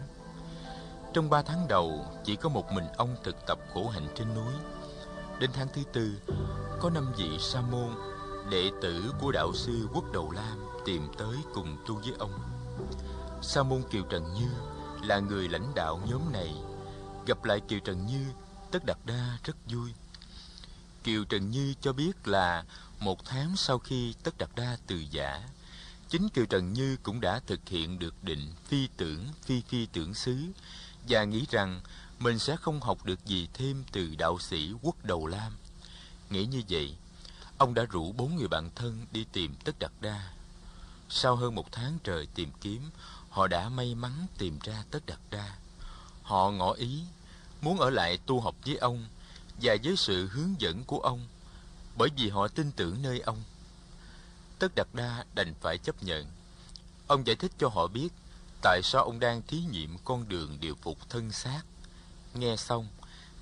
Trong 1.14 1.30
ba 1.30 1.42
tháng 1.42 1.68
đầu, 1.68 2.06
chỉ 2.26 2.36
có 2.36 2.50
một 2.50 2.72
mình 2.72 2.86
ông 2.98 3.16
thực 3.24 3.36
tập 3.48 3.60
khổ 3.74 3.88
hạnh 3.88 4.08
trên 4.16 4.28
núi. 4.36 4.54
Đến 5.40 5.50
tháng 5.54 5.68
thứ 5.74 5.82
tư, 5.94 6.12
có 6.80 6.90
năm 6.90 7.14
vị 7.18 7.38
sa 7.40 7.62
môn, 7.62 7.90
đệ 8.50 8.72
tử 8.82 9.14
của 9.22 9.32
đạo 9.32 9.52
sư 9.54 9.88
Quốc 9.94 10.04
Đầu 10.14 10.32
Lam 10.32 10.60
tìm 10.86 11.08
tới 11.18 11.36
cùng 11.54 11.78
tu 11.88 11.96
với 11.96 12.14
ông. 12.20 12.40
Sa 13.42 13.64
môn 13.64 13.84
Kiều 13.92 14.04
Trần 14.10 14.24
Như 14.34 14.77
là 15.04 15.20
người 15.20 15.50
lãnh 15.50 15.72
đạo 15.76 16.02
nhóm 16.10 16.32
này. 16.32 16.56
Gặp 17.26 17.44
lại 17.44 17.60
Kiều 17.68 17.80
Trần 17.80 18.06
Như, 18.06 18.26
Tất 18.72 18.86
đặt 18.86 18.98
Đa 19.06 19.38
rất 19.44 19.56
vui. 19.66 19.94
Kiều 21.04 21.24
Trần 21.24 21.52
Như 21.52 21.74
cho 21.82 21.94
biết 21.94 22.28
là 22.28 22.66
một 23.00 23.26
tháng 23.26 23.56
sau 23.56 23.80
khi 23.80 24.14
Tất 24.24 24.38
đặt 24.38 24.50
Đa 24.56 24.78
từ 24.88 25.04
giả, 25.12 25.50
chính 26.10 26.30
Kiều 26.30 26.46
Trần 26.46 26.74
Như 26.74 26.98
cũng 27.04 27.22
đã 27.22 27.40
thực 27.48 27.70
hiện 27.70 28.00
được 28.00 28.24
định 28.24 28.54
phi 28.68 28.88
tưởng 28.98 29.28
phi 29.42 29.62
phi 29.62 29.86
tưởng 29.86 30.14
xứ 30.14 30.38
và 31.10 31.24
nghĩ 31.24 31.46
rằng 31.50 31.82
mình 32.20 32.40
sẽ 32.40 32.56
không 32.56 32.82
học 32.82 33.06
được 33.06 33.26
gì 33.26 33.48
thêm 33.54 33.84
từ 33.92 34.16
đạo 34.18 34.40
sĩ 34.40 34.74
quốc 34.82 35.06
đầu 35.06 35.28
lam. 35.28 35.54
Nghĩ 36.30 36.46
như 36.46 36.62
vậy, 36.70 36.96
ông 37.58 37.74
đã 37.74 37.84
rủ 37.84 38.12
bốn 38.12 38.36
người 38.36 38.48
bạn 38.48 38.70
thân 38.76 39.06
đi 39.12 39.26
tìm 39.32 39.56
Tất 39.64 39.80
đặt 39.80 39.92
Đa. 40.02 40.34
Sau 41.10 41.36
hơn 41.36 41.56
một 41.56 41.72
tháng 41.72 41.98
trời 42.04 42.28
tìm 42.36 42.52
kiếm, 42.62 42.82
họ 43.38 43.48
đã 43.48 43.70
may 43.70 43.96
mắn 43.96 44.28
tìm 44.38 44.60
ra 44.64 44.84
Tất 44.92 45.06
Đạt 45.06 45.20
Đa. 45.30 45.56
Họ 46.24 46.52
ngỏ 46.52 46.72
ý 46.72 47.02
muốn 47.62 47.80
ở 47.80 47.90
lại 47.90 48.18
tu 48.26 48.40
học 48.40 48.56
với 48.66 48.76
ông 48.78 49.06
và 49.62 49.76
với 49.84 49.96
sự 49.96 50.28
hướng 50.28 50.62
dẫn 50.62 50.84
của 50.84 51.00
ông, 51.00 51.28
bởi 51.98 52.10
vì 52.18 52.30
họ 52.30 52.48
tin 52.48 52.72
tưởng 52.72 53.02
nơi 53.02 53.20
ông. 53.20 53.44
Tất 54.60 54.76
Đạt 54.76 54.88
Đa 54.94 55.26
đành 55.36 55.54
phải 55.62 55.78
chấp 55.78 56.04
nhận. 56.04 56.26
Ông 57.08 57.28
giải 57.28 57.36
thích 57.36 57.52
cho 57.58 57.68
họ 57.68 57.88
biết 57.88 58.10
tại 58.62 58.82
sao 58.84 59.04
ông 59.04 59.20
đang 59.20 59.42
thí 59.42 59.60
nghiệm 59.60 59.98
con 60.06 60.30
đường 60.30 60.58
điều 60.62 60.76
phục 60.76 61.10
thân 61.10 61.32
xác. 61.32 61.62
Nghe 62.34 62.56
xong, 62.56 62.88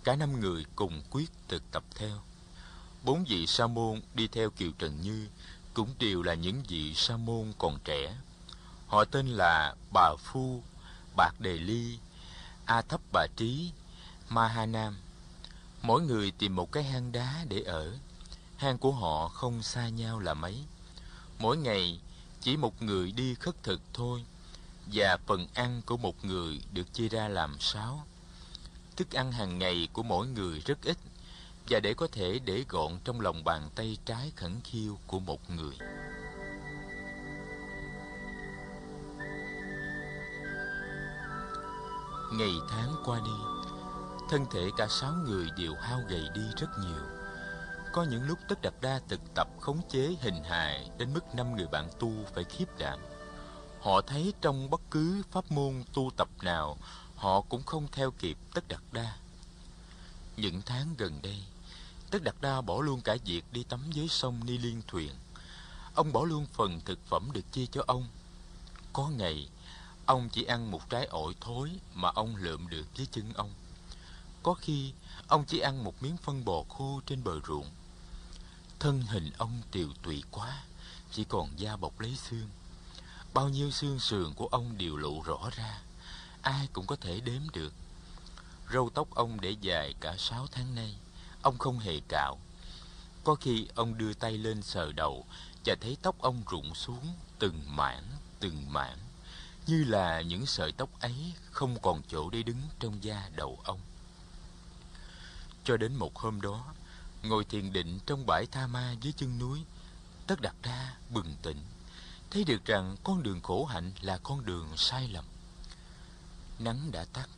cả 0.03 0.15
năm 0.15 0.39
người 0.39 0.65
cùng 0.75 1.01
quyết 1.11 1.29
thực 1.47 1.71
tập 1.71 1.83
theo. 1.95 2.21
Bốn 3.03 3.23
vị 3.23 3.47
sa 3.47 3.67
môn 3.67 4.01
đi 4.13 4.27
theo 4.27 4.49
Kiều 4.49 4.71
Trần 4.79 5.01
Như 5.01 5.27
cũng 5.73 5.89
đều 5.99 6.21
là 6.21 6.33
những 6.33 6.63
vị 6.67 6.93
sa 6.95 7.17
môn 7.17 7.53
còn 7.57 7.79
trẻ. 7.83 8.15
Họ 8.87 9.05
tên 9.05 9.27
là 9.27 9.75
Bà 9.93 10.15
Phu, 10.19 10.63
Bạc 11.15 11.31
Đề 11.39 11.57
Ly, 11.57 11.97
A 12.65 12.81
Thấp 12.81 13.01
Bà 13.11 13.27
Trí, 13.35 13.71
Ma 14.29 14.47
Ha 14.47 14.65
Nam. 14.65 14.97
Mỗi 15.81 16.01
người 16.01 16.31
tìm 16.31 16.55
một 16.55 16.71
cái 16.71 16.83
hang 16.83 17.11
đá 17.11 17.45
để 17.49 17.61
ở. 17.61 17.97
Hang 18.57 18.77
của 18.77 18.91
họ 18.91 19.27
không 19.27 19.63
xa 19.63 19.89
nhau 19.89 20.19
là 20.19 20.33
mấy. 20.33 20.63
Mỗi 21.39 21.57
ngày 21.57 21.99
chỉ 22.41 22.57
một 22.57 22.81
người 22.81 23.11
đi 23.11 23.35
khất 23.35 23.63
thực 23.63 23.81
thôi 23.93 24.25
và 24.93 25.17
phần 25.25 25.47
ăn 25.53 25.81
của 25.85 25.97
một 25.97 26.25
người 26.25 26.61
được 26.73 26.93
chia 26.93 27.07
ra 27.07 27.27
làm 27.27 27.59
sáu. 27.59 28.05
Thức 28.95 29.11
ăn 29.11 29.31
hàng 29.31 29.59
ngày 29.59 29.87
của 29.93 30.03
mỗi 30.03 30.27
người 30.27 30.59
rất 30.59 30.77
ít 30.83 30.97
và 31.69 31.79
để 31.79 31.93
có 31.93 32.07
thể 32.11 32.39
để 32.45 32.65
gọn 32.69 32.99
trong 33.03 33.21
lòng 33.21 33.43
bàn 33.43 33.69
tay 33.75 33.97
trái 34.05 34.31
khẩn 34.35 34.61
khiêu 34.63 34.97
của 35.07 35.19
một 35.19 35.49
người. 35.49 35.75
Ngày 42.37 42.55
tháng 42.69 42.95
qua 43.05 43.19
đi, 43.25 43.31
thân 44.29 44.45
thể 44.51 44.69
cả 44.77 44.87
sáu 44.89 45.13
người 45.13 45.49
đều 45.57 45.75
hao 45.75 45.99
gầy 46.09 46.23
đi 46.33 46.41
rất 46.57 46.67
nhiều. 46.79 47.03
Có 47.93 48.03
những 48.03 48.23
lúc 48.23 48.39
Tất 48.49 48.61
đặt 48.61 48.73
Đa 48.81 48.99
thực 49.09 49.21
tập 49.35 49.47
khống 49.59 49.81
chế 49.89 50.15
hình 50.21 50.43
hài 50.43 50.89
đến 50.97 51.13
mức 51.13 51.35
năm 51.35 51.55
người 51.55 51.67
bạn 51.67 51.89
tu 51.99 52.11
phải 52.35 52.43
khiếp 52.43 52.65
đảm. 52.77 52.99
Họ 53.81 54.01
thấy 54.01 54.33
trong 54.41 54.69
bất 54.69 54.81
cứ 54.91 55.23
pháp 55.31 55.51
môn 55.51 55.83
tu 55.93 56.11
tập 56.17 56.27
nào, 56.41 56.77
họ 57.15 57.41
cũng 57.41 57.63
không 57.63 57.87
theo 57.91 58.11
kịp 58.11 58.37
Tất 58.53 58.67
đặt 58.67 58.81
Đa. 58.91 59.17
Những 60.37 60.61
tháng 60.65 60.95
gần 60.97 61.19
đây, 61.23 61.43
Tất 62.11 62.23
đặt 62.23 62.41
Đa 62.41 62.61
bỏ 62.61 62.81
luôn 62.81 63.01
cả 63.01 63.17
việc 63.25 63.43
đi 63.51 63.63
tắm 63.63 63.79
dưới 63.91 64.07
sông 64.07 64.39
Ni 64.45 64.57
Liên 64.57 64.81
Thuyền. 64.87 65.11
Ông 65.95 66.13
bỏ 66.13 66.23
luôn 66.23 66.45
phần 66.53 66.81
thực 66.85 66.99
phẩm 67.07 67.29
được 67.33 67.51
chia 67.51 67.65
cho 67.65 67.83
ông. 67.87 68.07
Có 68.93 69.07
ngày, 69.07 69.49
ông 70.05 70.29
chỉ 70.29 70.43
ăn 70.43 70.71
một 70.71 70.89
trái 70.89 71.05
ổi 71.05 71.33
thối 71.41 71.71
mà 71.93 72.09
ông 72.09 72.35
lượm 72.35 72.67
được 72.67 72.87
với 72.97 73.07
chân 73.11 73.33
ông. 73.33 73.53
Có 74.43 74.53
khi, 74.53 74.93
ông 75.27 75.45
chỉ 75.45 75.59
ăn 75.59 75.83
một 75.83 76.03
miếng 76.03 76.17
phân 76.17 76.45
bò 76.45 76.63
khô 76.69 77.01
trên 77.05 77.23
bờ 77.23 77.39
ruộng. 77.47 77.69
Thân 78.79 79.01
hình 79.01 79.31
ông 79.37 79.61
tiều 79.71 79.87
tụy 80.03 80.23
quá, 80.31 80.63
chỉ 81.11 81.23
còn 81.23 81.59
da 81.59 81.75
bọc 81.75 81.99
lấy 81.99 82.15
xương. 82.15 82.49
Bao 83.33 83.49
nhiêu 83.49 83.71
xương 83.71 83.99
sườn 83.99 84.33
của 84.33 84.47
ông 84.47 84.77
đều 84.77 84.97
lộ 84.97 85.21
rõ 85.25 85.49
ra, 85.55 85.81
ai 86.41 86.67
cũng 86.73 86.85
có 86.85 86.95
thể 86.95 87.19
đếm 87.19 87.41
được. 87.53 87.73
Râu 88.73 88.89
tóc 88.89 89.15
ông 89.15 89.41
để 89.41 89.55
dài 89.61 89.93
cả 89.99 90.15
sáu 90.17 90.47
tháng 90.51 90.75
nay, 90.75 90.95
ông 91.41 91.57
không 91.57 91.79
hề 91.79 91.99
cạo. 92.07 92.37
Có 93.23 93.35
khi 93.35 93.67
ông 93.75 93.97
đưa 93.97 94.13
tay 94.13 94.37
lên 94.37 94.61
sờ 94.61 94.91
đầu 94.91 95.25
và 95.65 95.75
thấy 95.81 95.97
tóc 96.01 96.21
ông 96.21 96.43
rụng 96.49 96.75
xuống 96.75 97.13
từng 97.39 97.61
mảng, 97.67 98.03
từng 98.39 98.73
mảng, 98.73 98.97
như 99.67 99.83
là 99.83 100.21
những 100.21 100.45
sợi 100.45 100.71
tóc 100.71 100.89
ấy 100.99 101.33
không 101.51 101.77
còn 101.81 102.01
chỗ 102.07 102.29
để 102.29 102.43
đứng 102.43 102.61
trong 102.79 103.03
da 103.03 103.29
đầu 103.35 103.59
ông. 103.63 103.79
Cho 105.63 105.77
đến 105.77 105.95
một 105.95 106.15
hôm 106.15 106.41
đó, 106.41 106.73
ngồi 107.23 107.45
thiền 107.45 107.73
định 107.73 107.99
trong 108.05 108.25
bãi 108.25 108.45
tha 108.45 108.67
ma 108.67 108.95
dưới 109.01 109.13
chân 109.17 109.39
núi, 109.39 109.63
Tất 110.27 110.41
đặt 110.41 110.55
ra 110.63 110.97
bừng 111.09 111.35
tỉnh, 111.41 111.57
thấy 112.31 112.43
được 112.43 112.65
rằng 112.65 112.95
con 113.03 113.23
đường 113.23 113.41
khổ 113.41 113.65
hạnh 113.65 113.91
là 114.01 114.17
con 114.17 114.45
đường 114.45 114.77
sai 114.77 115.07
lầm. 115.07 115.25
Nắng 116.59 116.91
đã 116.91 117.05
tắt, 117.13 117.29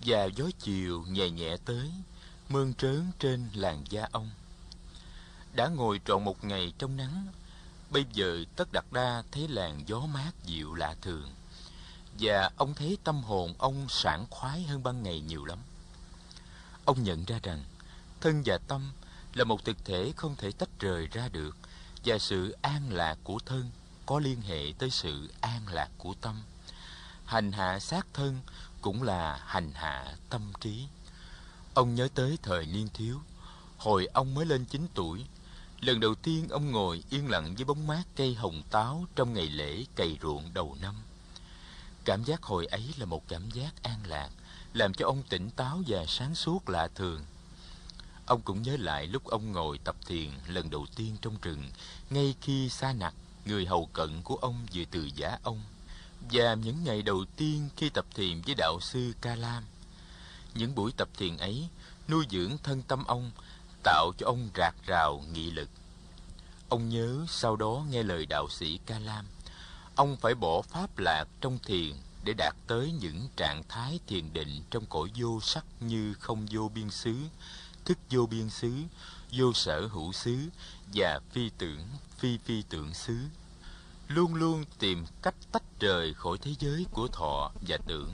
và 0.00 0.24
gió 0.24 0.44
chiều 0.58 1.04
nhẹ 1.08 1.30
nhẹ 1.30 1.56
tới, 1.64 1.92
mơn 2.48 2.74
trớn 2.74 3.10
trên 3.18 3.48
làn 3.54 3.84
da 3.90 4.08
ông. 4.12 4.30
Đã 5.54 5.68
ngồi 5.68 6.00
trọn 6.04 6.24
một 6.24 6.44
ngày 6.44 6.72
trong 6.78 6.96
nắng, 6.96 7.26
bây 7.90 8.04
giờ 8.12 8.44
Tất 8.56 8.72
đặt 8.72 8.92
Đa 8.92 9.22
thấy 9.32 9.48
làn 9.48 9.82
gió 9.86 10.00
mát 10.00 10.30
dịu 10.44 10.74
lạ 10.74 10.94
thường, 11.02 11.30
và 12.18 12.50
ông 12.56 12.74
thấy 12.74 12.98
tâm 13.04 13.22
hồn 13.22 13.54
ông 13.58 13.86
sảng 13.88 14.26
khoái 14.30 14.62
hơn 14.62 14.82
ban 14.82 15.02
ngày 15.02 15.20
nhiều 15.20 15.44
lắm. 15.44 15.58
Ông 16.84 17.02
nhận 17.02 17.24
ra 17.24 17.40
rằng 17.42 17.64
thân 18.20 18.42
và 18.44 18.58
tâm 18.58 18.92
là 19.34 19.44
một 19.44 19.64
thực 19.64 19.84
thể 19.84 20.12
không 20.16 20.36
thể 20.36 20.52
tách 20.52 20.68
rời 20.78 21.06
ra 21.06 21.28
được 21.28 21.56
và 22.04 22.18
sự 22.18 22.56
an 22.62 22.92
lạc 22.92 23.18
của 23.24 23.38
thân 23.46 23.70
có 24.06 24.18
liên 24.18 24.40
hệ 24.40 24.72
tới 24.78 24.90
sự 24.90 25.32
an 25.40 25.60
lạc 25.68 25.88
của 25.98 26.14
tâm. 26.20 26.42
Hành 27.24 27.52
hạ 27.52 27.78
xác 27.78 28.06
thân 28.14 28.40
cũng 28.80 29.02
là 29.02 29.40
hành 29.46 29.72
hạ 29.74 30.14
tâm 30.28 30.52
trí. 30.60 30.86
Ông 31.74 31.94
nhớ 31.94 32.08
tới 32.14 32.38
thời 32.42 32.66
niên 32.66 32.88
thiếu, 32.94 33.20
hồi 33.78 34.06
ông 34.06 34.34
mới 34.34 34.46
lên 34.46 34.64
9 34.64 34.86
tuổi, 34.94 35.26
lần 35.80 36.00
đầu 36.00 36.14
tiên 36.14 36.48
ông 36.48 36.70
ngồi 36.70 37.02
yên 37.10 37.30
lặng 37.30 37.54
với 37.54 37.64
bóng 37.64 37.86
mát 37.86 38.02
cây 38.16 38.34
hồng 38.34 38.62
táo 38.70 39.06
trong 39.16 39.34
ngày 39.34 39.48
lễ 39.48 39.84
cày 39.96 40.18
ruộng 40.22 40.54
đầu 40.54 40.76
năm. 40.80 40.94
Cảm 42.04 42.24
giác 42.24 42.42
hồi 42.42 42.66
ấy 42.66 42.94
là 42.96 43.06
một 43.06 43.28
cảm 43.28 43.50
giác 43.50 43.82
an 43.82 43.98
lạc, 44.06 44.30
làm 44.72 44.94
cho 44.94 45.06
ông 45.06 45.22
tỉnh 45.28 45.50
táo 45.50 45.82
và 45.86 46.06
sáng 46.08 46.34
suốt 46.34 46.68
lạ 46.68 46.88
thường. 46.94 47.24
Ông 48.26 48.40
cũng 48.42 48.62
nhớ 48.62 48.76
lại 48.80 49.06
lúc 49.06 49.24
ông 49.24 49.52
ngồi 49.52 49.78
tập 49.78 49.96
thiền 50.06 50.30
lần 50.46 50.70
đầu 50.70 50.86
tiên 50.96 51.16
trong 51.22 51.36
rừng, 51.42 51.70
ngay 52.10 52.34
khi 52.40 52.68
xa 52.68 52.92
nặc, 52.92 53.14
người 53.44 53.66
hầu 53.66 53.86
cận 53.86 54.22
của 54.22 54.36
ông 54.36 54.66
vừa 54.74 54.84
từ 54.90 55.10
giả 55.14 55.38
ông. 55.42 55.62
và 56.32 56.54
những 56.54 56.84
ngày 56.84 57.02
đầu 57.02 57.24
tiên 57.36 57.68
khi 57.76 57.88
tập 57.88 58.06
thiền 58.14 58.40
với 58.40 58.54
đạo 58.54 58.78
sư 58.80 59.12
Ca 59.20 59.34
Lam. 59.34 59.64
Những 60.54 60.74
buổi 60.74 60.92
tập 60.96 61.08
thiền 61.16 61.36
ấy 61.36 61.68
nuôi 62.08 62.26
dưỡng 62.30 62.58
thân 62.62 62.82
tâm 62.82 63.04
ông, 63.04 63.30
tạo 63.82 64.12
cho 64.18 64.26
ông 64.26 64.48
rạc 64.56 64.74
rào 64.86 65.24
nghị 65.32 65.50
lực. 65.50 65.70
Ông 66.68 66.88
nhớ 66.88 67.26
sau 67.28 67.56
đó 67.56 67.84
nghe 67.90 68.02
lời 68.02 68.26
đạo 68.26 68.48
sĩ 68.48 68.78
Ca 68.86 68.98
Lam, 68.98 69.26
ông 69.94 70.16
phải 70.16 70.34
bỏ 70.34 70.62
pháp 70.62 70.98
lạc 70.98 71.24
trong 71.40 71.58
thiền 71.58 71.92
để 72.24 72.32
đạt 72.32 72.54
tới 72.66 72.92
những 72.92 73.28
trạng 73.36 73.62
thái 73.68 74.00
thiền 74.06 74.32
định 74.32 74.62
trong 74.70 74.86
cõi 74.86 75.08
vô 75.14 75.40
sắc 75.40 75.64
như 75.80 76.14
không 76.14 76.46
vô 76.50 76.70
biên 76.74 76.90
xứ, 76.90 77.14
thức 77.84 77.98
vô 78.10 78.26
biên 78.26 78.50
xứ, 78.50 78.72
vô 79.32 79.52
sở 79.52 79.86
hữu 79.86 80.12
xứ 80.12 80.38
và 80.94 81.20
phi 81.32 81.50
tưởng, 81.58 81.80
phi 82.18 82.38
phi 82.38 82.62
tưởng 82.62 82.94
xứ. 82.94 83.16
Luôn 84.08 84.34
luôn 84.34 84.64
tìm 84.78 85.06
cách 85.22 85.34
tách 85.52 85.80
rời 85.80 86.14
khỏi 86.14 86.38
thế 86.38 86.54
giới 86.58 86.86
của 86.90 87.08
thọ 87.08 87.50
và 87.68 87.76
tưởng, 87.86 88.12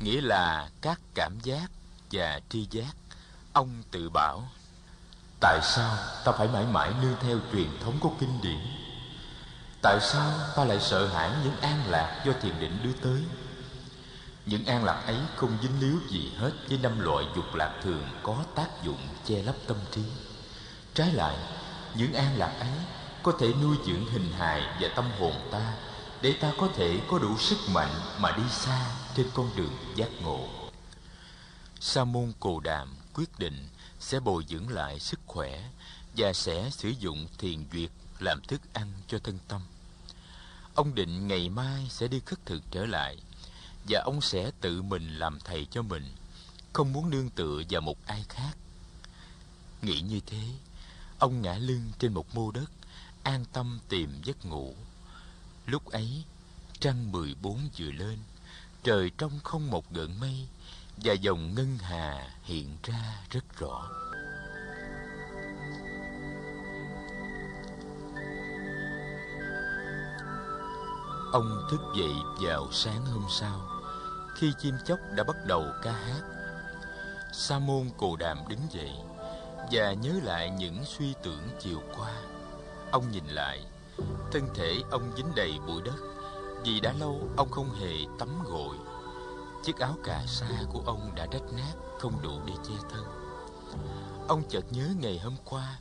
nghĩa 0.00 0.20
là 0.20 0.70
các 0.80 1.00
cảm 1.14 1.38
giác 1.42 1.70
và 2.12 2.40
tri 2.48 2.66
giác. 2.70 2.96
Ông 3.52 3.82
tự 3.90 4.10
bảo, 4.10 4.50
tại 5.42 5.60
sao 5.62 5.96
ta 6.24 6.32
phải 6.32 6.48
mãi 6.48 6.64
mãi 6.64 6.92
nương 7.02 7.16
theo 7.20 7.38
truyền 7.52 7.68
thống 7.84 7.98
của 8.00 8.10
kinh 8.20 8.40
điển? 8.42 8.58
Tại 9.82 10.00
sao 10.00 10.30
ta 10.56 10.64
lại 10.64 10.80
sợ 10.80 11.06
hãi 11.06 11.30
những 11.44 11.56
an 11.60 11.82
lạc 11.88 12.22
do 12.26 12.32
thiền 12.42 12.60
định 12.60 12.78
đưa 12.82 12.92
tới? 12.92 13.22
Những 14.46 14.66
an 14.66 14.84
lạc 14.84 15.02
ấy 15.06 15.16
không 15.36 15.58
dính 15.62 15.80
líu 15.80 15.98
gì 16.08 16.32
hết 16.36 16.52
với 16.68 16.78
năm 16.78 17.00
loại 17.00 17.26
dục 17.36 17.54
lạc 17.54 17.80
thường 17.82 18.08
có 18.22 18.44
tác 18.54 18.82
dụng 18.82 19.08
che 19.24 19.42
lấp 19.42 19.54
tâm 19.66 19.76
trí. 19.90 20.02
Trái 20.94 21.12
lại, 21.12 21.36
những 21.94 22.12
an 22.14 22.38
lạc 22.38 22.54
ấy 22.60 22.72
có 23.22 23.32
thể 23.40 23.52
nuôi 23.62 23.76
dưỡng 23.86 24.06
hình 24.12 24.32
hài 24.32 24.62
và 24.80 24.88
tâm 24.96 25.04
hồn 25.18 25.34
ta 25.52 25.72
để 26.22 26.32
ta 26.40 26.52
có 26.58 26.68
thể 26.76 27.00
có 27.10 27.18
đủ 27.18 27.38
sức 27.38 27.58
mạnh 27.68 27.94
mà 28.18 28.30
đi 28.36 28.42
xa 28.50 28.86
trên 29.16 29.26
con 29.34 29.50
đường 29.56 29.76
giác 29.96 30.08
ngộ. 30.22 30.46
Sa 31.80 32.04
môn 32.04 32.32
Cồ 32.40 32.60
Đàm 32.60 32.96
quyết 33.14 33.38
định 33.38 33.68
sẽ 34.02 34.20
bồi 34.20 34.44
dưỡng 34.48 34.68
lại 34.68 35.00
sức 35.00 35.20
khỏe 35.26 35.70
và 36.16 36.32
sẽ 36.32 36.70
sử 36.70 36.88
dụng 36.88 37.26
thiền 37.38 37.64
duyệt 37.72 37.90
làm 38.18 38.40
thức 38.48 38.60
ăn 38.72 38.92
cho 39.08 39.18
thân 39.18 39.38
tâm. 39.48 39.62
Ông 40.74 40.94
định 40.94 41.28
ngày 41.28 41.48
mai 41.48 41.86
sẽ 41.90 42.08
đi 42.08 42.20
khất 42.26 42.46
thực 42.46 42.62
trở 42.70 42.86
lại 42.86 43.16
và 43.88 44.00
ông 44.04 44.20
sẽ 44.20 44.50
tự 44.60 44.82
mình 44.82 45.18
làm 45.18 45.38
thầy 45.40 45.66
cho 45.70 45.82
mình, 45.82 46.12
không 46.72 46.92
muốn 46.92 47.10
nương 47.10 47.30
tựa 47.30 47.62
vào 47.70 47.80
một 47.80 48.06
ai 48.06 48.24
khác. 48.28 48.56
Nghĩ 49.82 50.00
như 50.00 50.20
thế, 50.26 50.48
ông 51.18 51.42
ngã 51.42 51.54
lưng 51.54 51.92
trên 51.98 52.12
một 52.12 52.34
mô 52.34 52.50
đất, 52.50 52.70
an 53.22 53.44
tâm 53.52 53.80
tìm 53.88 54.22
giấc 54.24 54.46
ngủ. 54.46 54.74
Lúc 55.66 55.90
ấy, 55.90 56.24
trăng 56.80 57.12
mười 57.12 57.34
bốn 57.42 57.68
vừa 57.78 57.90
lên, 57.90 58.18
trời 58.84 59.10
trong 59.18 59.40
không 59.44 59.70
một 59.70 59.92
gợn 59.92 60.20
mây 60.20 60.48
và 60.96 61.12
dòng 61.12 61.54
ngân 61.54 61.78
hà 61.82 62.26
hiện 62.42 62.76
ra 62.82 63.18
rất 63.30 63.44
rõ. 63.58 63.88
Ông 71.32 71.66
thức 71.70 71.80
dậy 71.96 72.14
vào 72.42 72.68
sáng 72.72 73.06
hôm 73.06 73.24
sau, 73.30 73.60
khi 74.34 74.52
chim 74.58 74.74
chóc 74.84 74.98
đã 75.16 75.24
bắt 75.24 75.36
đầu 75.46 75.64
ca 75.82 75.92
hát. 75.92 76.22
Sa 77.32 77.58
môn 77.58 77.90
Cồ 77.98 78.16
Đàm 78.16 78.38
đứng 78.48 78.60
dậy 78.70 78.92
và 79.72 79.92
nhớ 79.92 80.12
lại 80.22 80.50
những 80.50 80.84
suy 80.84 81.14
tưởng 81.22 81.48
chiều 81.60 81.82
qua. 81.96 82.12
Ông 82.90 83.10
nhìn 83.10 83.26
lại, 83.26 83.66
thân 84.32 84.48
thể 84.54 84.82
ông 84.90 85.12
dính 85.16 85.32
đầy 85.36 85.52
bụi 85.66 85.82
đất 85.82 85.96
vì 86.64 86.80
đã 86.80 86.92
lâu 87.00 87.28
ông 87.36 87.50
không 87.50 87.74
hề 87.74 87.92
tắm 88.18 88.28
gội. 88.44 88.76
Chiếc 89.64 89.78
áo 89.78 89.96
cà 90.04 90.24
sa 90.26 90.64
của 90.72 90.82
ông 90.86 91.14
đã 91.14 91.26
rách 91.32 91.52
nát, 91.52 91.74
không 91.98 92.22
đủ 92.22 92.40
để 92.46 92.52
che 92.68 92.74
thân. 92.90 93.04
Ông 94.28 94.42
chợt 94.50 94.64
nhớ 94.70 94.94
ngày 95.00 95.18
hôm 95.18 95.36
qua, 95.44 95.78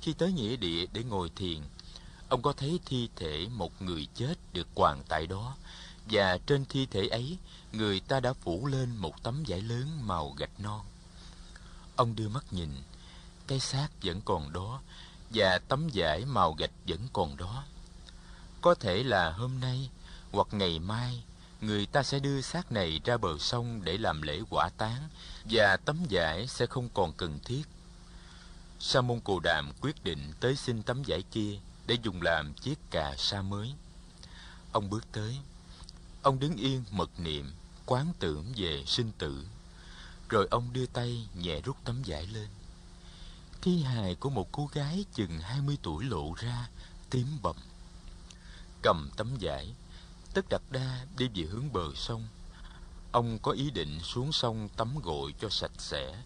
khi 0.00 0.12
tới 0.12 0.32
nghĩa 0.32 0.56
địa 0.56 0.86
để 0.92 1.02
ngồi 1.02 1.30
thiền, 1.36 1.60
ông 2.28 2.42
có 2.42 2.52
thấy 2.52 2.80
thi 2.86 3.08
thể 3.16 3.48
một 3.56 3.82
người 3.82 4.06
chết 4.14 4.34
được 4.52 4.68
quàng 4.74 5.02
tại 5.08 5.26
đó, 5.26 5.56
và 6.10 6.38
trên 6.46 6.64
thi 6.64 6.86
thể 6.86 7.08
ấy, 7.08 7.38
người 7.72 8.00
ta 8.00 8.20
đã 8.20 8.32
phủ 8.32 8.66
lên 8.66 8.96
một 8.96 9.22
tấm 9.22 9.44
vải 9.46 9.60
lớn 9.60 10.06
màu 10.06 10.34
gạch 10.36 10.60
non. 10.60 10.80
Ông 11.96 12.16
đưa 12.16 12.28
mắt 12.28 12.44
nhìn, 12.50 12.70
cái 13.46 13.60
xác 13.60 13.88
vẫn 14.02 14.20
còn 14.20 14.52
đó, 14.52 14.80
và 15.30 15.58
tấm 15.68 15.88
vải 15.94 16.24
màu 16.24 16.52
gạch 16.52 16.72
vẫn 16.88 17.00
còn 17.12 17.36
đó. 17.36 17.64
Có 18.60 18.74
thể 18.74 19.02
là 19.02 19.32
hôm 19.32 19.60
nay 19.60 19.90
hoặc 20.32 20.46
ngày 20.50 20.78
mai 20.78 21.22
người 21.60 21.86
ta 21.86 22.02
sẽ 22.02 22.18
đưa 22.18 22.40
xác 22.40 22.72
này 22.72 23.00
ra 23.04 23.16
bờ 23.16 23.38
sông 23.38 23.84
để 23.84 23.98
làm 23.98 24.22
lễ 24.22 24.40
quả 24.50 24.68
táng 24.76 25.08
và 25.44 25.76
tấm 25.76 25.98
vải 26.10 26.46
sẽ 26.46 26.66
không 26.66 26.88
còn 26.94 27.12
cần 27.12 27.38
thiết. 27.44 27.62
Sa 28.80 29.00
môn 29.00 29.20
Cồ 29.20 29.40
Đàm 29.40 29.72
quyết 29.80 30.04
định 30.04 30.32
tới 30.40 30.56
xin 30.56 30.82
tấm 30.82 31.02
vải 31.06 31.22
kia 31.22 31.58
để 31.86 31.96
dùng 32.02 32.22
làm 32.22 32.54
chiếc 32.54 32.78
cà 32.90 33.14
sa 33.18 33.42
mới. 33.42 33.72
Ông 34.72 34.90
bước 34.90 35.04
tới. 35.12 35.38
Ông 36.22 36.38
đứng 36.38 36.56
yên 36.56 36.84
mật 36.90 37.10
niệm, 37.20 37.52
quán 37.86 38.12
tưởng 38.18 38.52
về 38.56 38.84
sinh 38.86 39.12
tử. 39.18 39.46
Rồi 40.28 40.48
ông 40.50 40.72
đưa 40.72 40.86
tay 40.86 41.28
nhẹ 41.34 41.60
rút 41.60 41.76
tấm 41.84 42.02
vải 42.06 42.26
lên. 42.26 42.48
Thi 43.60 43.82
hài 43.82 44.14
của 44.14 44.30
một 44.30 44.52
cô 44.52 44.68
gái 44.72 45.04
chừng 45.14 45.40
hai 45.40 45.60
mươi 45.60 45.78
tuổi 45.82 46.04
lộ 46.04 46.34
ra, 46.36 46.68
tím 47.10 47.26
bầm. 47.42 47.56
Cầm 48.82 49.10
tấm 49.16 49.36
vải, 49.40 49.74
Tất 50.38 50.48
đặt 50.48 50.62
Đa 50.70 51.06
đi 51.16 51.28
về 51.34 51.42
hướng 51.50 51.72
bờ 51.72 51.94
sông. 51.94 52.28
Ông 53.12 53.38
có 53.38 53.52
ý 53.52 53.70
định 53.70 54.00
xuống 54.00 54.32
sông 54.32 54.68
tắm 54.76 54.98
gội 55.02 55.34
cho 55.40 55.48
sạch 55.48 55.70
sẽ 55.78 56.22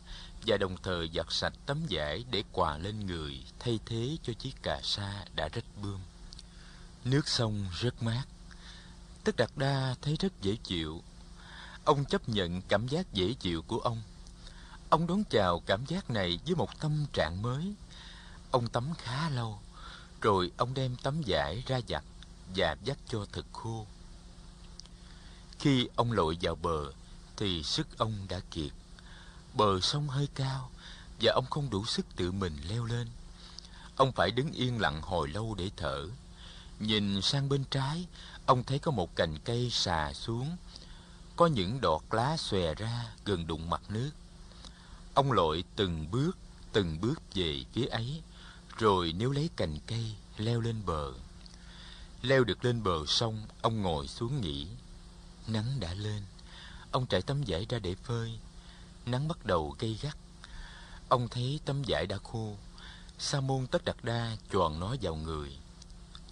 và 0.47 0.57
đồng 0.57 0.77
thời 0.83 1.11
giặt 1.15 1.27
sạch 1.31 1.53
tấm 1.67 1.87
vải 1.91 2.25
để 2.31 2.43
quà 2.53 2.79
lên 2.79 3.07
người 3.07 3.45
thay 3.59 3.81
thế 3.87 4.17
cho 4.23 4.33
chiếc 4.33 4.63
cà 4.63 4.81
sa 4.83 5.25
đã 5.35 5.49
rách 5.49 5.65
bươm. 5.83 6.01
Nước 7.05 7.29
sông 7.29 7.67
rất 7.81 8.03
mát. 8.03 8.25
Tất 9.25 9.37
đặt 9.37 9.57
Đa 9.57 9.95
thấy 10.03 10.17
rất 10.21 10.33
dễ 10.43 10.57
chịu. 10.63 11.03
Ông 11.85 12.05
chấp 12.05 12.29
nhận 12.29 12.63
cảm 12.63 12.89
giác 12.89 13.13
dễ 13.13 13.33
chịu 13.33 13.63
của 13.63 13.79
ông. 13.79 14.03
Ông 14.91 15.07
đón 15.07 15.25
chào 15.31 15.61
cảm 15.67 15.87
giác 15.87 16.11
này 16.11 16.39
với 16.47 16.55
một 16.55 16.81
tâm 16.81 17.07
trạng 17.13 17.43
mới. 17.43 17.75
Ông 18.51 18.69
tắm 18.69 18.95
khá 18.99 19.31
lâu, 19.31 19.61
rồi 20.21 20.51
ông 20.57 20.75
đem 20.75 20.97
tấm 21.03 21.23
vải 21.27 21.63
ra 21.67 21.81
giặt 21.89 22.05
và 22.57 22.77
dắt 22.85 22.99
cho 23.09 23.27
thật 23.33 23.47
khô. 23.53 23.87
Khi 25.63 25.89
ông 25.97 26.13
lội 26.13 26.39
vào 26.41 26.55
bờ 26.55 26.93
thì 27.37 27.63
sức 27.63 27.99
ông 27.99 28.27
đã 28.29 28.41
kiệt. 28.51 28.73
Bờ 29.55 29.81
sông 29.81 30.09
hơi 30.09 30.29
cao 30.35 30.71
và 31.21 31.33
ông 31.33 31.45
không 31.51 31.71
đủ 31.71 31.85
sức 31.85 32.07
tự 32.17 32.33
mình 32.33 32.57
leo 32.69 32.85
lên. 32.85 33.09
Ông 33.97 34.13
phải 34.13 34.31
đứng 34.31 34.53
yên 34.53 34.81
lặng 34.81 35.03
hồi 35.03 35.29
lâu 35.29 35.55
để 35.59 35.71
thở. 35.77 36.07
Nhìn 36.79 37.23
sang 37.23 37.49
bên 37.49 37.65
trái, 37.71 38.07
ông 38.47 38.65
thấy 38.65 38.79
có 38.79 38.91
một 38.91 39.17
cành 39.17 39.39
cây 39.45 39.71
xà 39.71 40.13
xuống. 40.13 40.57
Có 41.37 41.47
những 41.47 41.81
đọt 41.81 42.03
lá 42.11 42.37
xòe 42.37 42.75
ra 42.75 43.13
gần 43.25 43.47
đụng 43.47 43.71
mặt 43.71 43.83
nước. 43.89 44.11
Ông 45.15 45.33
lội 45.33 45.65
từng 45.77 46.11
bước, 46.11 46.39
từng 46.73 47.01
bước 47.01 47.23
về 47.35 47.65
phía 47.73 47.87
ấy, 47.87 48.23
rồi 48.79 49.15
nếu 49.19 49.31
lấy 49.31 49.51
cành 49.57 49.79
cây 49.87 50.15
leo 50.37 50.61
lên 50.61 50.77
bờ. 50.87 51.13
Leo 52.23 52.45
được 52.45 52.65
lên 52.65 52.83
bờ 52.83 53.07
sông, 53.07 53.43
ông 53.63 53.83
ngồi 53.83 54.09
xuống 54.09 54.41
nghỉ. 54.41 54.67
Nắng 55.47 55.81
đã 55.81 55.95
lên, 55.95 56.23
ông 56.91 57.07
trải 57.07 57.23
tấm 57.23 57.43
vải 57.47 57.67
ra 57.69 57.79
để 57.79 57.95
phơi. 57.95 58.39
Nắng 59.07 59.29
bắt 59.29 59.47
đầu 59.47 59.77
gây 59.79 59.99
gắt. 60.03 60.17
Ông 61.09 61.29
thấy 61.29 61.61
tấm 61.65 61.83
vải 61.87 62.07
đã 62.07 62.19
khô. 62.19 62.57
Sa 63.19 63.41
môn 63.41 63.67
tất 63.67 63.85
đặt 63.85 64.05
đa 64.05 64.37
choàng 64.53 64.81
nó 64.81 64.97
vào 65.03 65.15
người. 65.15 65.59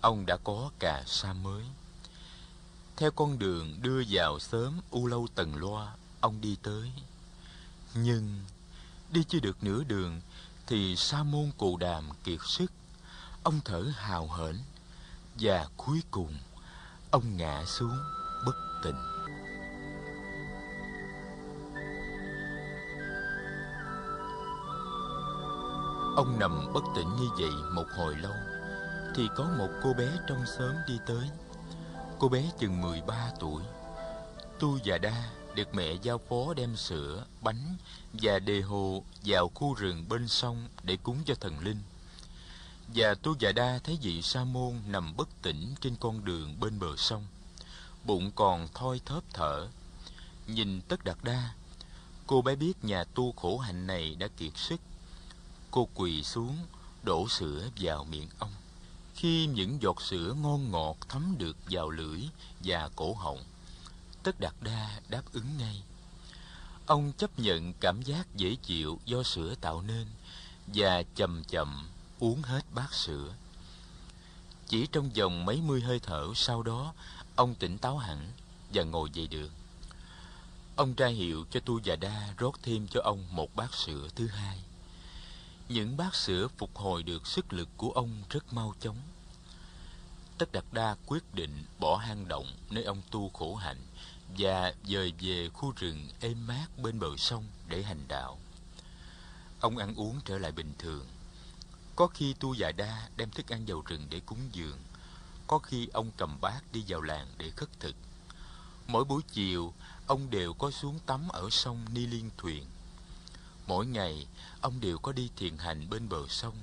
Ông 0.01 0.27
đã 0.27 0.37
có 0.37 0.71
cà 0.79 1.03
sa 1.07 1.33
mới. 1.33 1.65
Theo 2.97 3.11
con 3.11 3.39
đường 3.39 3.83
đưa 3.83 4.03
vào 4.11 4.39
sớm 4.39 4.81
U 4.91 5.07
Lâu 5.07 5.29
tầng 5.35 5.57
Loa, 5.57 5.95
ông 6.21 6.41
đi 6.41 6.57
tới. 6.63 6.93
Nhưng 7.95 8.45
đi 9.11 9.25
chưa 9.29 9.41
được 9.41 9.65
nửa 9.65 9.85
đường 9.85 10.21
thì 10.67 10.97
Sa 10.97 11.23
môn 11.23 11.51
Cù 11.59 11.77
Đàm 11.77 12.09
kiệt 12.25 12.41
sức. 12.47 12.73
Ông 13.43 13.61
thở 13.65 13.93
hào 13.97 14.33
hển 14.33 14.59
và 15.35 15.69
cuối 15.77 16.03
cùng 16.11 16.39
ông 17.11 17.37
ngã 17.37 17.65
xuống 17.67 17.99
bất 18.47 18.57
tỉnh 18.83 18.97
ông 26.21 26.39
nằm 26.39 26.73
bất 26.73 26.85
tỉnh 26.97 27.17
như 27.17 27.29
vậy 27.39 27.51
một 27.73 27.87
hồi 27.97 28.17
lâu, 28.17 28.33
thì 29.17 29.29
có 29.37 29.45
một 29.59 29.69
cô 29.83 29.93
bé 29.93 30.09
trong 30.29 30.47
xóm 30.47 30.75
đi 30.89 30.99
tới. 31.07 31.31
Cô 32.19 32.29
bé 32.29 32.51
chừng 32.59 32.81
13 32.81 33.31
tuổi. 33.41 33.63
Tu 34.59 34.79
và 34.85 34.99
đa 34.99 35.31
được 35.55 35.75
mẹ 35.75 35.93
giao 36.03 36.19
phó 36.29 36.55
đem 36.55 36.77
sữa, 36.77 37.25
bánh 37.41 37.77
và 38.13 38.39
đề 38.39 38.61
hồ 38.61 39.05
vào 39.25 39.51
khu 39.55 39.75
rừng 39.75 40.09
bên 40.09 40.29
sông 40.29 40.69
để 40.83 40.97
cúng 41.03 41.17
cho 41.25 41.35
thần 41.35 41.59
linh. 41.59 41.83
Và 42.95 43.15
Tu 43.15 43.35
Già 43.39 43.53
Đa 43.53 43.79
thấy 43.85 43.99
vị 44.03 44.23
sa 44.23 44.45
môn 44.45 44.73
nằm 44.87 45.17
bất 45.17 45.29
tỉnh 45.43 45.75
trên 45.81 45.97
con 46.01 46.25
đường 46.25 46.61
bên 46.61 46.79
bờ 46.79 46.97
sông 46.97 47.27
bụng 48.05 48.31
còn 48.35 48.69
thoi 48.75 49.01
thóp 49.05 49.25
thở. 49.33 49.69
Nhìn 50.47 50.81
Tất 50.81 51.05
Đạt 51.05 51.17
Đa, 51.23 51.55
cô 52.27 52.43
bé 52.43 52.55
biết 52.55 52.85
nhà 52.85 53.05
tu 53.05 53.33
khổ 53.33 53.59
hạnh 53.59 53.87
này 53.87 54.15
đã 54.15 54.29
kiệt 54.37 54.53
sức. 54.57 54.81
Cô 55.71 55.89
quỳ 55.95 56.25
xuống, 56.25 56.57
đổ 57.03 57.29
sữa 57.29 57.69
vào 57.81 58.05
miệng 58.05 58.29
ông. 58.39 58.53
Khi 59.15 59.47
những 59.47 59.83
giọt 59.83 60.03
sữa 60.03 60.35
ngon 60.43 60.71
ngọt 60.71 60.97
thấm 61.09 61.35
được 61.39 61.57
vào 61.71 61.91
lưỡi 61.91 62.21
và 62.65 62.91
cổ 62.97 63.15
họng, 63.15 63.45
Tất 64.23 64.41
Đạt 64.41 64.55
Đa 64.61 65.01
đáp 65.09 65.23
ứng 65.33 65.59
ngay. 65.59 65.83
Ông 66.87 67.13
chấp 67.19 67.39
nhận 67.39 67.73
cảm 67.81 68.03
giác 68.03 68.37
dễ 68.37 68.57
chịu 68.63 68.99
do 69.05 69.23
sữa 69.23 69.55
tạo 69.61 69.83
nên 69.83 70.07
và 70.67 71.03
chậm 71.15 71.45
chậm 71.45 71.89
uống 72.19 72.43
hết 72.43 72.65
bát 72.75 72.95
sữa. 72.95 73.35
Chỉ 74.69 74.87
trong 74.93 75.11
vòng 75.11 75.45
mấy 75.45 75.61
mươi 75.61 75.81
hơi 75.81 76.01
thở 76.03 76.27
sau 76.35 76.63
đó, 76.63 76.93
ông 77.41 77.55
tỉnh 77.55 77.79
táo 77.79 77.99
hẳn 77.99 78.33
và 78.75 78.83
ngồi 78.83 79.11
dậy 79.13 79.27
được. 79.27 79.51
Ông 80.77 80.95
ra 80.95 81.07
hiệu 81.07 81.45
cho 81.51 81.61
Tu 81.61 81.79
Già 81.79 81.97
Đa 81.97 82.35
rót 82.39 82.53
thêm 82.63 82.89
cho 82.89 83.01
ông 83.05 83.27
một 83.31 83.57
bát 83.57 83.75
sữa 83.75 84.09
thứ 84.15 84.27
hai. 84.27 84.59
Những 85.69 85.97
bát 85.97 86.15
sữa 86.15 86.49
phục 86.59 86.77
hồi 86.77 87.03
được 87.03 87.27
sức 87.27 87.53
lực 87.53 87.69
của 87.77 87.91
ông 87.91 88.23
rất 88.31 88.53
mau 88.53 88.75
chóng. 88.81 88.97
Tất 90.39 90.53
Đạt 90.53 90.65
Đa 90.73 90.97
quyết 91.07 91.35
định 91.35 91.65
bỏ 91.79 91.97
hang 91.97 92.29
động 92.29 92.47
nơi 92.71 92.85
ông 92.85 93.03
tu 93.11 93.29
khổ 93.29 93.55
hạnh 93.55 93.81
và 94.39 94.75
dời 94.85 95.13
về 95.21 95.49
khu 95.49 95.73
rừng 95.77 96.09
êm 96.21 96.47
mát 96.47 96.67
bên 96.79 97.01
bờ 97.01 97.17
sông 97.17 97.45
để 97.69 97.83
hành 97.83 98.05
đạo. 98.09 98.39
Ông 99.61 99.79
ăn 99.79 99.95
uống 99.95 100.21
trở 100.25 100.39
lại 100.39 100.53
bình 100.53 100.73
thường. 100.79 101.07
Có 101.97 102.07
khi 102.07 102.35
Tu 102.41 102.55
Già 102.55 102.73
Đa 102.73 103.09
đem 103.17 103.31
thức 103.31 103.53
ăn 103.53 103.65
vào 103.67 103.83
rừng 103.87 104.07
để 104.11 104.21
cúng 104.21 104.49
dường. 104.53 104.79
Có 105.51 105.59
khi 105.59 105.89
ông 105.93 106.11
cầm 106.17 106.41
bát 106.41 106.73
đi 106.73 106.85
vào 106.89 107.01
làng 107.01 107.27
để 107.39 107.51
khất 107.51 107.81
thực. 107.81 107.97
Mỗi 108.87 109.05
buổi 109.05 109.23
chiều, 109.33 109.75
ông 110.07 110.31
đều 110.31 110.53
có 110.53 110.71
xuống 110.71 110.99
tắm 111.07 111.29
ở 111.29 111.51
sông 111.51 111.85
Ni 111.95 112.07
Liên 112.07 112.31
Thuyền. 112.39 112.65
Mỗi 113.67 113.87
ngày, 113.87 114.27
ông 114.61 114.81
đều 114.81 114.99
có 114.99 115.13
đi 115.13 115.31
thiền 115.37 115.59
hành 115.59 115.91
bên 115.91 116.09
bờ 116.09 116.29
sông. 116.29 116.55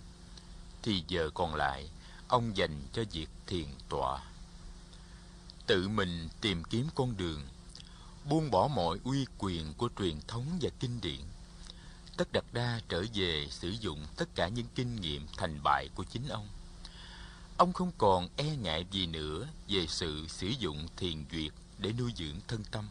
Thì 0.81 1.03
giờ 1.07 1.29
còn 1.33 1.55
lại, 1.55 1.89
ông 2.27 2.57
dành 2.57 2.81
cho 2.93 3.03
việc 3.11 3.29
thiền 3.47 3.67
tọa. 3.89 4.23
Tự 5.65 5.87
mình 5.87 6.29
tìm 6.41 6.63
kiếm 6.63 6.87
con 6.95 7.17
đường, 7.17 7.47
buông 8.29 8.51
bỏ 8.51 8.67
mọi 8.67 8.99
uy 9.03 9.25
quyền 9.37 9.73
của 9.73 9.89
truyền 9.99 10.21
thống 10.27 10.45
và 10.61 10.69
kinh 10.79 11.01
điển. 11.01 11.21
Tất 12.17 12.31
Đạt 12.31 12.45
Đa 12.51 12.79
trở 12.89 13.03
về 13.13 13.47
sử 13.49 13.69
dụng 13.69 14.05
tất 14.15 14.35
cả 14.35 14.47
những 14.47 14.67
kinh 14.75 15.01
nghiệm 15.01 15.27
thành 15.37 15.63
bại 15.63 15.89
của 15.95 16.03
chính 16.03 16.27
ông. 16.27 16.47
Ông 17.57 17.73
không 17.73 17.91
còn 17.97 18.27
e 18.35 18.55
ngại 18.55 18.85
gì 18.91 19.07
nữa 19.07 19.47
về 19.67 19.85
sự 19.87 20.27
sử 20.27 20.47
dụng 20.47 20.87
thiền 20.97 21.25
duyệt 21.31 21.51
để 21.77 21.93
nuôi 21.93 22.13
dưỡng 22.15 22.39
thân 22.47 22.63
tâm. 22.71 22.89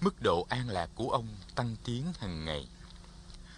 Mức 0.00 0.22
độ 0.22 0.46
an 0.48 0.68
lạc 0.68 0.90
của 0.94 1.10
ông 1.10 1.28
tăng 1.54 1.76
tiến 1.84 2.12
hàng 2.18 2.44
ngày. 2.44 2.68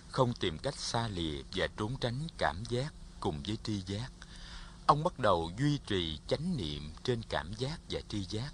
Không 0.08 0.32
tìm 0.34 0.58
cách 0.58 0.78
xa 0.78 1.08
lìa 1.08 1.42
và 1.54 1.66
trốn 1.76 1.96
tránh 2.00 2.20
cảm 2.38 2.64
giác 2.68 2.94
cùng 3.20 3.42
với 3.46 3.58
tri 3.64 3.82
giác. 3.86 4.10
Ông 4.86 5.04
bắt 5.04 5.18
đầu 5.18 5.50
duy 5.58 5.78
trì 5.86 6.18
chánh 6.28 6.56
niệm 6.56 6.90
trên 7.04 7.22
cảm 7.28 7.54
giác 7.58 7.80
và 7.90 8.00
tri 8.08 8.24
giác. 8.24 8.52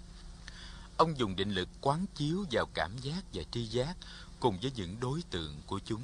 Ông 0.97 1.19
dùng 1.19 1.37
định 1.37 1.51
lực 1.51 1.69
quán 1.81 2.07
chiếu 2.15 2.45
vào 2.51 2.67
cảm 2.75 2.99
giác 2.99 3.23
và 3.35 3.43
tri 3.51 3.67
giác 3.67 3.97
cùng 4.41 4.59
với 4.63 4.73
những 4.75 5.01
đối 5.01 5.23
tượng 5.31 5.61
của 5.67 5.81
chúng. 5.85 6.03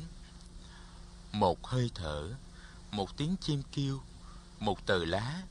Một 1.33 1.67
hơi 1.67 1.91
thở, 1.95 2.35
một 2.91 3.17
tiếng 3.17 3.37
chim 3.41 3.63
kêu, 3.73 4.01
một 4.61 4.87
tờ 4.87 5.05
lá, 5.05 5.43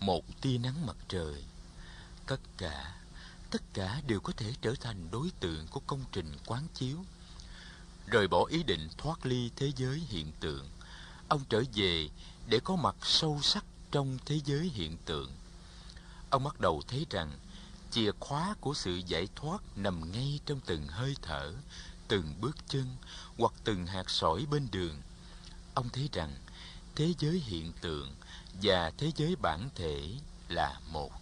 một 0.00 0.40
tia 0.40 0.58
nắng 0.58 0.86
mặt 0.86 0.96
trời. 1.08 1.44
Tất 2.26 2.40
cả, 2.58 2.94
tất 3.50 3.62
cả 3.74 4.00
đều 4.06 4.20
có 4.20 4.32
thể 4.36 4.54
trở 4.62 4.74
thành 4.80 5.10
đối 5.10 5.30
tượng 5.40 5.66
của 5.66 5.80
công 5.80 6.04
trình 6.12 6.36
quán 6.46 6.66
chiếu. 6.74 7.04
Rời 8.06 8.28
bỏ 8.28 8.44
ý 8.44 8.62
định 8.62 8.88
thoát 8.98 9.26
ly 9.26 9.50
thế 9.56 9.72
giới 9.76 10.02
hiện 10.08 10.32
tượng, 10.40 10.68
ông 11.28 11.44
trở 11.48 11.62
về 11.74 12.08
để 12.48 12.60
có 12.64 12.76
mặt 12.76 12.96
sâu 13.02 13.40
sắc 13.42 13.64
trong 13.90 14.18
thế 14.24 14.40
giới 14.44 14.70
hiện 14.74 14.96
tượng. 15.04 15.32
Ông 16.30 16.44
bắt 16.44 16.60
đầu 16.60 16.82
thấy 16.88 17.06
rằng 17.10 17.38
chìa 17.90 18.10
khóa 18.20 18.54
của 18.60 18.74
sự 18.74 19.00
giải 19.06 19.28
thoát 19.36 19.62
nằm 19.76 20.12
ngay 20.12 20.40
trong 20.46 20.60
từng 20.66 20.86
hơi 20.86 21.14
thở, 21.22 21.54
từng 22.08 22.34
bước 22.40 22.56
chân 22.68 22.96
hoặc 23.38 23.52
từng 23.64 23.86
hạt 23.86 24.10
sỏi 24.10 24.46
bên 24.50 24.68
đường. 24.72 25.02
Ông 25.74 25.88
thấy 25.88 26.08
rằng 26.12 26.36
thế 26.94 27.14
giới 27.18 27.38
hiện 27.38 27.72
tượng 27.80 28.14
và 28.62 28.92
thế 28.98 29.12
giới 29.16 29.36
bản 29.36 29.68
thể 29.74 30.10
là 30.48 30.80
một. 30.92 31.12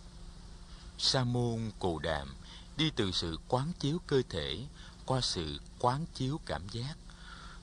Sa 0.98 1.24
môn 1.24 1.70
cù 1.78 1.98
Đàm 1.98 2.34
đi 2.76 2.90
từ 2.96 3.12
sự 3.12 3.38
quán 3.48 3.72
chiếu 3.80 3.98
cơ 4.06 4.22
thể 4.28 4.66
qua 5.06 5.20
sự 5.20 5.60
quán 5.78 6.06
chiếu 6.14 6.40
cảm 6.46 6.68
giác, 6.68 6.94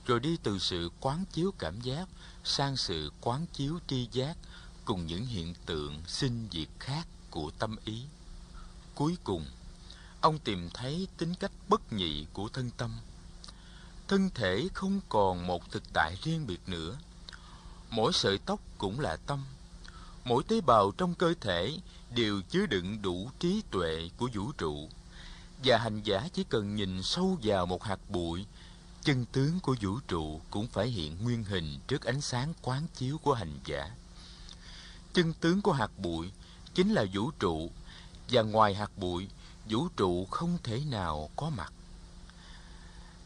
rồi 0.06 0.20
đi 0.20 0.36
từ 0.42 0.58
sự 0.58 0.90
quán 1.00 1.24
chiếu 1.32 1.52
cảm 1.58 1.80
giác 1.80 2.08
sang 2.44 2.76
sự 2.76 3.12
quán 3.20 3.46
chiếu 3.52 3.78
tri 3.86 4.08
giác 4.12 4.36
cùng 4.84 5.06
những 5.06 5.26
hiện 5.26 5.54
tượng 5.66 6.02
sinh 6.06 6.48
diệt 6.52 6.68
khác 6.78 7.06
của 7.30 7.50
tâm 7.58 7.76
ý. 7.84 8.02
Cuối 8.94 9.16
cùng, 9.24 9.46
ông 10.20 10.38
tìm 10.38 10.70
thấy 10.74 11.08
tính 11.18 11.34
cách 11.34 11.52
bất 11.68 11.92
nhị 11.92 12.26
của 12.32 12.48
thân 12.48 12.70
tâm. 12.76 12.96
Thân 14.08 14.30
thể 14.34 14.68
không 14.74 15.00
còn 15.08 15.46
một 15.46 15.70
thực 15.70 15.82
tại 15.92 16.16
riêng 16.22 16.46
biệt 16.46 16.60
nữa. 16.66 16.98
Mỗi 17.90 18.12
sợi 18.12 18.38
tóc 18.38 18.60
cũng 18.78 19.00
là 19.00 19.16
tâm. 19.16 19.44
Mỗi 20.30 20.42
tế 20.44 20.60
bào 20.60 20.92
trong 20.98 21.14
cơ 21.14 21.34
thể 21.40 21.78
đều 22.10 22.42
chứa 22.50 22.66
đựng 22.66 23.02
đủ 23.02 23.30
trí 23.38 23.62
tuệ 23.70 24.10
của 24.16 24.28
vũ 24.34 24.52
trụ. 24.52 24.88
Và 25.64 25.78
hành 25.78 26.02
giả 26.02 26.28
chỉ 26.32 26.44
cần 26.44 26.74
nhìn 26.74 27.02
sâu 27.02 27.38
vào 27.42 27.66
một 27.66 27.84
hạt 27.84 27.98
bụi, 28.08 28.46
chân 29.02 29.24
tướng 29.32 29.60
của 29.60 29.76
vũ 29.80 29.98
trụ 30.08 30.40
cũng 30.50 30.66
phải 30.66 30.88
hiện 30.88 31.16
nguyên 31.22 31.44
hình 31.44 31.78
trước 31.88 32.04
ánh 32.04 32.20
sáng 32.20 32.52
quán 32.62 32.86
chiếu 32.94 33.18
của 33.18 33.34
hành 33.34 33.58
giả. 33.64 33.90
Chân 35.12 35.32
tướng 35.32 35.62
của 35.62 35.72
hạt 35.72 35.98
bụi 35.98 36.30
chính 36.74 36.92
là 36.92 37.04
vũ 37.14 37.30
trụ 37.30 37.70
và 38.28 38.42
ngoài 38.42 38.74
hạt 38.74 38.90
bụi, 38.96 39.28
vũ 39.70 39.88
trụ 39.96 40.24
không 40.30 40.58
thể 40.62 40.82
nào 40.90 41.30
có 41.36 41.50
mặt. 41.50 41.72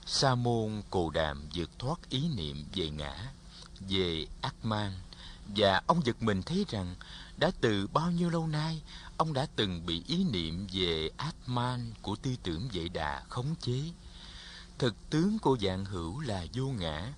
Sa 0.07 0.35
môn 0.35 0.83
Cồ 0.91 1.11
Đàm 1.11 1.49
vượt 1.55 1.71
thoát 1.79 2.09
ý 2.09 2.29
niệm 2.29 2.65
về 2.75 2.91
ngã, 2.91 3.33
về 3.89 4.27
ác 4.41 4.55
mang 4.63 4.93
và 5.47 5.83
ông 5.87 6.07
giật 6.07 6.23
mình 6.23 6.43
thấy 6.43 6.67
rằng 6.69 6.95
đã 7.37 7.51
từ 7.61 7.87
bao 7.87 8.11
nhiêu 8.11 8.31
lâu 8.31 8.47
nay 8.47 8.83
ông 9.17 9.33
đã 9.33 9.47
từng 9.57 9.87
bị 9.87 10.03
ý 10.07 10.25
niệm 10.25 10.67
về 10.73 11.11
Atman 11.17 11.93
của 12.03 12.17
tư 12.17 12.31
tưởng 12.43 12.69
vệ 12.73 12.89
đà 12.89 13.23
khống 13.29 13.55
chế. 13.61 13.83
Thực 14.79 14.95
tướng 15.11 15.39
của 15.39 15.57
dạng 15.63 15.85
hữu 15.85 16.21
là 16.21 16.47
vô 16.55 16.67
ngã 16.67 17.13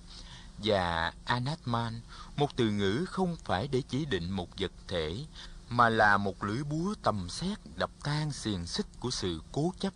và 0.57 1.13
Anatman, 1.25 2.01
một 2.35 2.55
từ 2.55 2.71
ngữ 2.71 3.05
không 3.07 3.35
phải 3.43 3.67
để 3.67 3.81
chỉ 3.89 4.05
định 4.05 4.31
một 4.31 4.49
vật 4.59 4.71
thể 4.87 5.25
mà 5.69 5.89
là 5.89 6.17
một 6.17 6.43
lưỡi 6.43 6.63
búa 6.63 6.93
tầm 7.03 7.29
xét 7.29 7.57
đập 7.75 7.91
tan 8.03 8.31
xiềng 8.31 8.65
xích 8.65 8.85
của 8.99 9.11
sự 9.11 9.41
cố 9.51 9.73
chấp. 9.79 9.93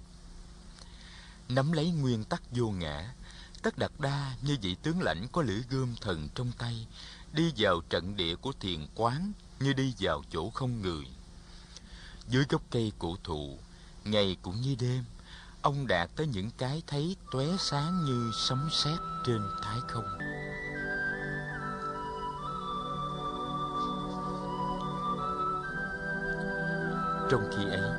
Nắm 1.50 1.72
lấy 1.72 1.91
nguyên 1.91 2.24
tắc 2.24 2.41
vô 2.52 2.72
ngã, 2.72 3.13
Tất 3.62 3.78
đặt 3.78 4.00
Đa 4.00 4.36
như 4.41 4.58
vị 4.62 4.76
tướng 4.84 5.02
lãnh 5.02 5.28
có 5.32 5.41
lưỡi 5.41 5.62
gươm 5.70 5.96
thần 6.02 6.30
trong 6.36 6.52
tay, 6.58 6.88
đi 7.34 7.54
vào 7.58 7.82
trận 7.89 8.17
địa 8.17 8.36
của 8.36 8.52
thiền 8.60 8.80
quán 8.96 9.32
như 9.60 9.74
đi 9.74 9.94
vào 10.00 10.24
chỗ 10.32 10.50
không 10.50 10.82
người. 10.82 11.06
Dưới 12.28 12.46
gốc 12.50 12.62
cây 12.70 12.91
cổ 13.00 13.15
thụ, 13.24 13.58
ngày 14.04 14.38
cũng 14.41 14.62
như 14.62 14.76
đêm, 14.80 15.04
ông 15.62 15.88
đạt 15.88 16.10
tới 16.15 16.28
những 16.28 16.50
cái 16.58 16.84
thấy 16.88 17.15
tóe 17.32 17.46
sáng 17.60 18.06
như 18.06 18.32
sấm 18.34 18.70
sét 18.72 19.00
trên 19.26 19.41
thái 19.63 19.78
không. 19.88 20.17
Trong 27.32 27.50
khi 27.52 27.63
ấy, 27.65 27.91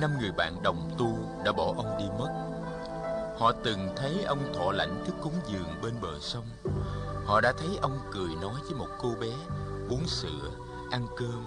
năm 0.00 0.10
người 0.20 0.32
bạn 0.32 0.62
đồng 0.62 0.90
tu 0.98 1.42
đã 1.44 1.52
bỏ 1.52 1.74
ông 1.76 1.98
đi 1.98 2.04
mất. 2.18 2.30
Họ 3.38 3.52
từng 3.64 3.88
thấy 3.96 4.22
ông 4.22 4.52
thọ 4.54 4.72
lãnh 4.72 5.04
thức 5.06 5.14
cúng 5.22 5.34
dường 5.52 5.80
bên 5.82 5.94
bờ 6.00 6.18
sông. 6.20 6.44
Họ 7.26 7.40
đã 7.40 7.52
thấy 7.58 7.78
ông 7.82 8.00
cười 8.12 8.34
nói 8.34 8.60
với 8.62 8.74
một 8.74 8.88
cô 8.98 9.14
bé, 9.20 9.32
uống 9.88 10.06
sữa, 10.06 10.50
ăn 10.90 11.06
cơm 11.16 11.46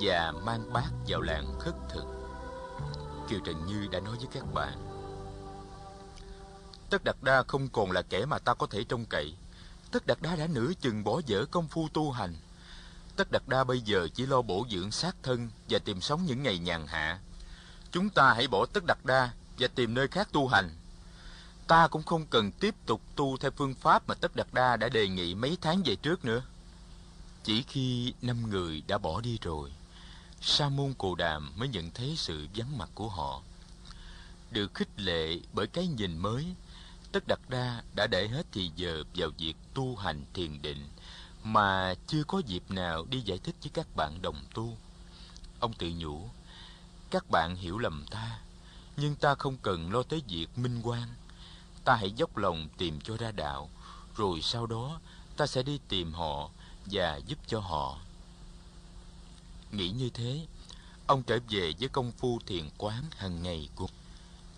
và 0.00 0.32
mang 0.44 0.72
bát 0.72 0.90
vào 1.08 1.20
làng 1.20 1.58
khất 1.60 1.74
thực. 1.88 2.04
Kiều 3.28 3.40
Trần 3.44 3.66
Như 3.66 3.86
đã 3.92 4.00
nói 4.00 4.16
với 4.16 4.26
các 4.32 4.54
bạn. 4.54 4.94
Tất 6.90 7.04
Đạt 7.04 7.16
Đa 7.22 7.42
không 7.42 7.68
còn 7.68 7.90
là 7.90 8.02
kẻ 8.02 8.26
mà 8.26 8.38
ta 8.38 8.54
có 8.54 8.66
thể 8.66 8.84
trông 8.84 9.06
cậy. 9.06 9.34
Tất 9.90 10.06
Đạt 10.06 10.18
Đa 10.20 10.36
đã 10.36 10.46
nửa 10.46 10.72
chừng 10.80 11.04
bỏ 11.04 11.20
dở 11.26 11.44
công 11.50 11.68
phu 11.68 11.88
tu 11.88 12.10
hành. 12.10 12.36
Tất 13.16 13.30
Đạt 13.30 13.42
Đa 13.46 13.64
bây 13.64 13.80
giờ 13.80 14.08
chỉ 14.14 14.26
lo 14.26 14.42
bổ 14.42 14.66
dưỡng 14.70 14.90
xác 14.90 15.16
thân 15.22 15.50
và 15.68 15.78
tìm 15.78 16.00
sống 16.00 16.24
những 16.26 16.42
ngày 16.42 16.58
nhàn 16.58 16.86
hạ. 16.86 17.20
Chúng 17.90 18.10
ta 18.10 18.32
hãy 18.32 18.48
bỏ 18.48 18.66
Tất 18.66 18.84
Đạt 18.86 18.98
Đa 19.04 19.30
và 19.58 19.68
tìm 19.74 19.94
nơi 19.94 20.08
khác 20.08 20.28
tu 20.32 20.48
hành. 20.48 20.70
Ta 21.66 21.88
cũng 21.88 22.02
không 22.02 22.26
cần 22.26 22.52
tiếp 22.52 22.74
tục 22.86 23.00
tu 23.16 23.36
theo 23.36 23.50
phương 23.56 23.74
pháp 23.74 24.08
mà 24.08 24.14
Tất 24.14 24.36
Đạt 24.36 24.46
Đa 24.52 24.76
đã 24.76 24.88
đề 24.88 25.08
nghị 25.08 25.34
mấy 25.34 25.58
tháng 25.60 25.82
về 25.84 25.96
trước 25.96 26.24
nữa. 26.24 26.42
Chỉ 27.44 27.62
khi 27.62 28.14
năm 28.22 28.50
người 28.50 28.82
đã 28.86 28.98
bỏ 28.98 29.20
đi 29.20 29.38
rồi, 29.42 29.72
sa 30.40 30.68
môn 30.68 30.94
cồ 30.98 31.14
đàm 31.14 31.52
mới 31.56 31.68
nhận 31.68 31.90
thấy 31.90 32.14
sự 32.16 32.46
vắng 32.54 32.78
mặt 32.78 32.88
của 32.94 33.08
họ. 33.08 33.42
Được 34.50 34.74
khích 34.74 35.00
lệ 35.00 35.38
bởi 35.52 35.66
cái 35.66 35.86
nhìn 35.86 36.18
mới 36.18 36.54
tất 37.12 37.24
Đạt 37.28 37.40
đa 37.48 37.82
đã 37.94 38.06
để 38.06 38.28
hết 38.28 38.46
thì 38.52 38.70
giờ 38.76 39.04
vào 39.14 39.30
việc 39.38 39.54
tu 39.74 39.96
hành 39.96 40.24
thiền 40.34 40.62
định 40.62 40.88
mà 41.42 41.94
chưa 42.06 42.24
có 42.24 42.42
dịp 42.46 42.62
nào 42.68 43.06
đi 43.10 43.20
giải 43.20 43.38
thích 43.38 43.54
với 43.62 43.70
các 43.74 43.96
bạn 43.96 44.22
đồng 44.22 44.44
tu. 44.54 44.76
Ông 45.60 45.72
tự 45.72 45.90
nhủ 45.96 46.28
các 47.10 47.30
bạn 47.30 47.56
hiểu 47.56 47.78
lầm 47.78 48.04
ta 48.10 48.40
nhưng 48.96 49.14
ta 49.14 49.34
không 49.34 49.56
cần 49.62 49.92
lo 49.92 50.02
tới 50.02 50.22
việc 50.28 50.46
minh 50.56 50.80
quan 50.82 51.08
ta 51.84 51.96
hãy 51.96 52.12
dốc 52.12 52.36
lòng 52.36 52.68
tìm 52.78 53.00
cho 53.00 53.16
ra 53.16 53.32
đạo, 53.32 53.70
rồi 54.16 54.40
sau 54.42 54.66
đó 54.66 55.00
ta 55.36 55.46
sẽ 55.46 55.62
đi 55.62 55.80
tìm 55.88 56.12
họ 56.12 56.50
và 56.86 57.16
giúp 57.16 57.38
cho 57.46 57.60
họ. 57.60 57.98
Nghĩ 59.72 59.90
như 59.90 60.10
thế, 60.10 60.46
ông 61.06 61.22
trở 61.22 61.38
về 61.48 61.72
với 61.80 61.88
công 61.88 62.12
phu 62.12 62.38
thiền 62.46 62.68
quán 62.78 63.02
hàng 63.16 63.42
ngày 63.42 63.68
của 63.74 63.88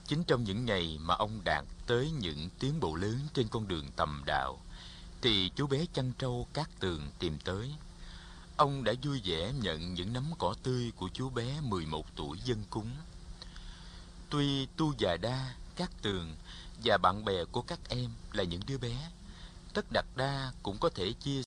chính 0.07 0.25
trong 0.25 0.45
những 0.45 0.67
ngày 0.67 0.99
mà 1.01 1.15
ông 1.15 1.41
đạt 1.45 1.65
tới 1.87 2.11
những 2.11 2.49
tiến 2.59 2.81
bộ 2.81 2.95
lớn 2.95 3.21
trên 3.35 3.49
con 3.49 3.69
đường 3.69 3.87
tầm 3.97 4.23
đạo, 4.27 4.59
thì 5.23 5.51
chú 5.57 5.67
bé 5.67 5.87
chăn 5.93 6.12
trâu 6.19 6.47
cát 6.53 6.81
tường 6.81 7.11
tìm 7.19 7.39
tới. 7.45 7.75
Ông 8.57 8.85
đã 8.85 8.93
vui 9.03 9.21
vẻ 9.25 9.53
nhận 9.53 9.95
những 9.95 10.12
nắm 10.12 10.25
cỏ 10.39 10.55
tươi 10.62 10.93
của 10.97 11.09
chú 11.12 11.31
bé 11.31 11.61
11 11.61 12.07
tuổi 12.17 12.39
dân 12.45 12.65
cúng. 12.71 12.91
Tuy 14.31 14.67
tu 14.67 14.95
già 14.99 15.17
đa, 15.17 15.55
cát 15.77 16.03
tường 16.03 16.37
và 16.85 16.99
bạn 16.99 17.25
bè 17.25 17.45
của 17.45 17.62
các 17.62 17.79
em 17.89 18.11
là 18.33 18.45
những 18.45 18.61
đứa 18.67 18.79
bé. 18.79 19.11
Tất 19.75 19.87
đặt 19.93 20.07
đa 20.17 20.53
cũng 20.62 20.79
có 20.79 20.89
thể 20.95 21.12
chia 21.12 21.35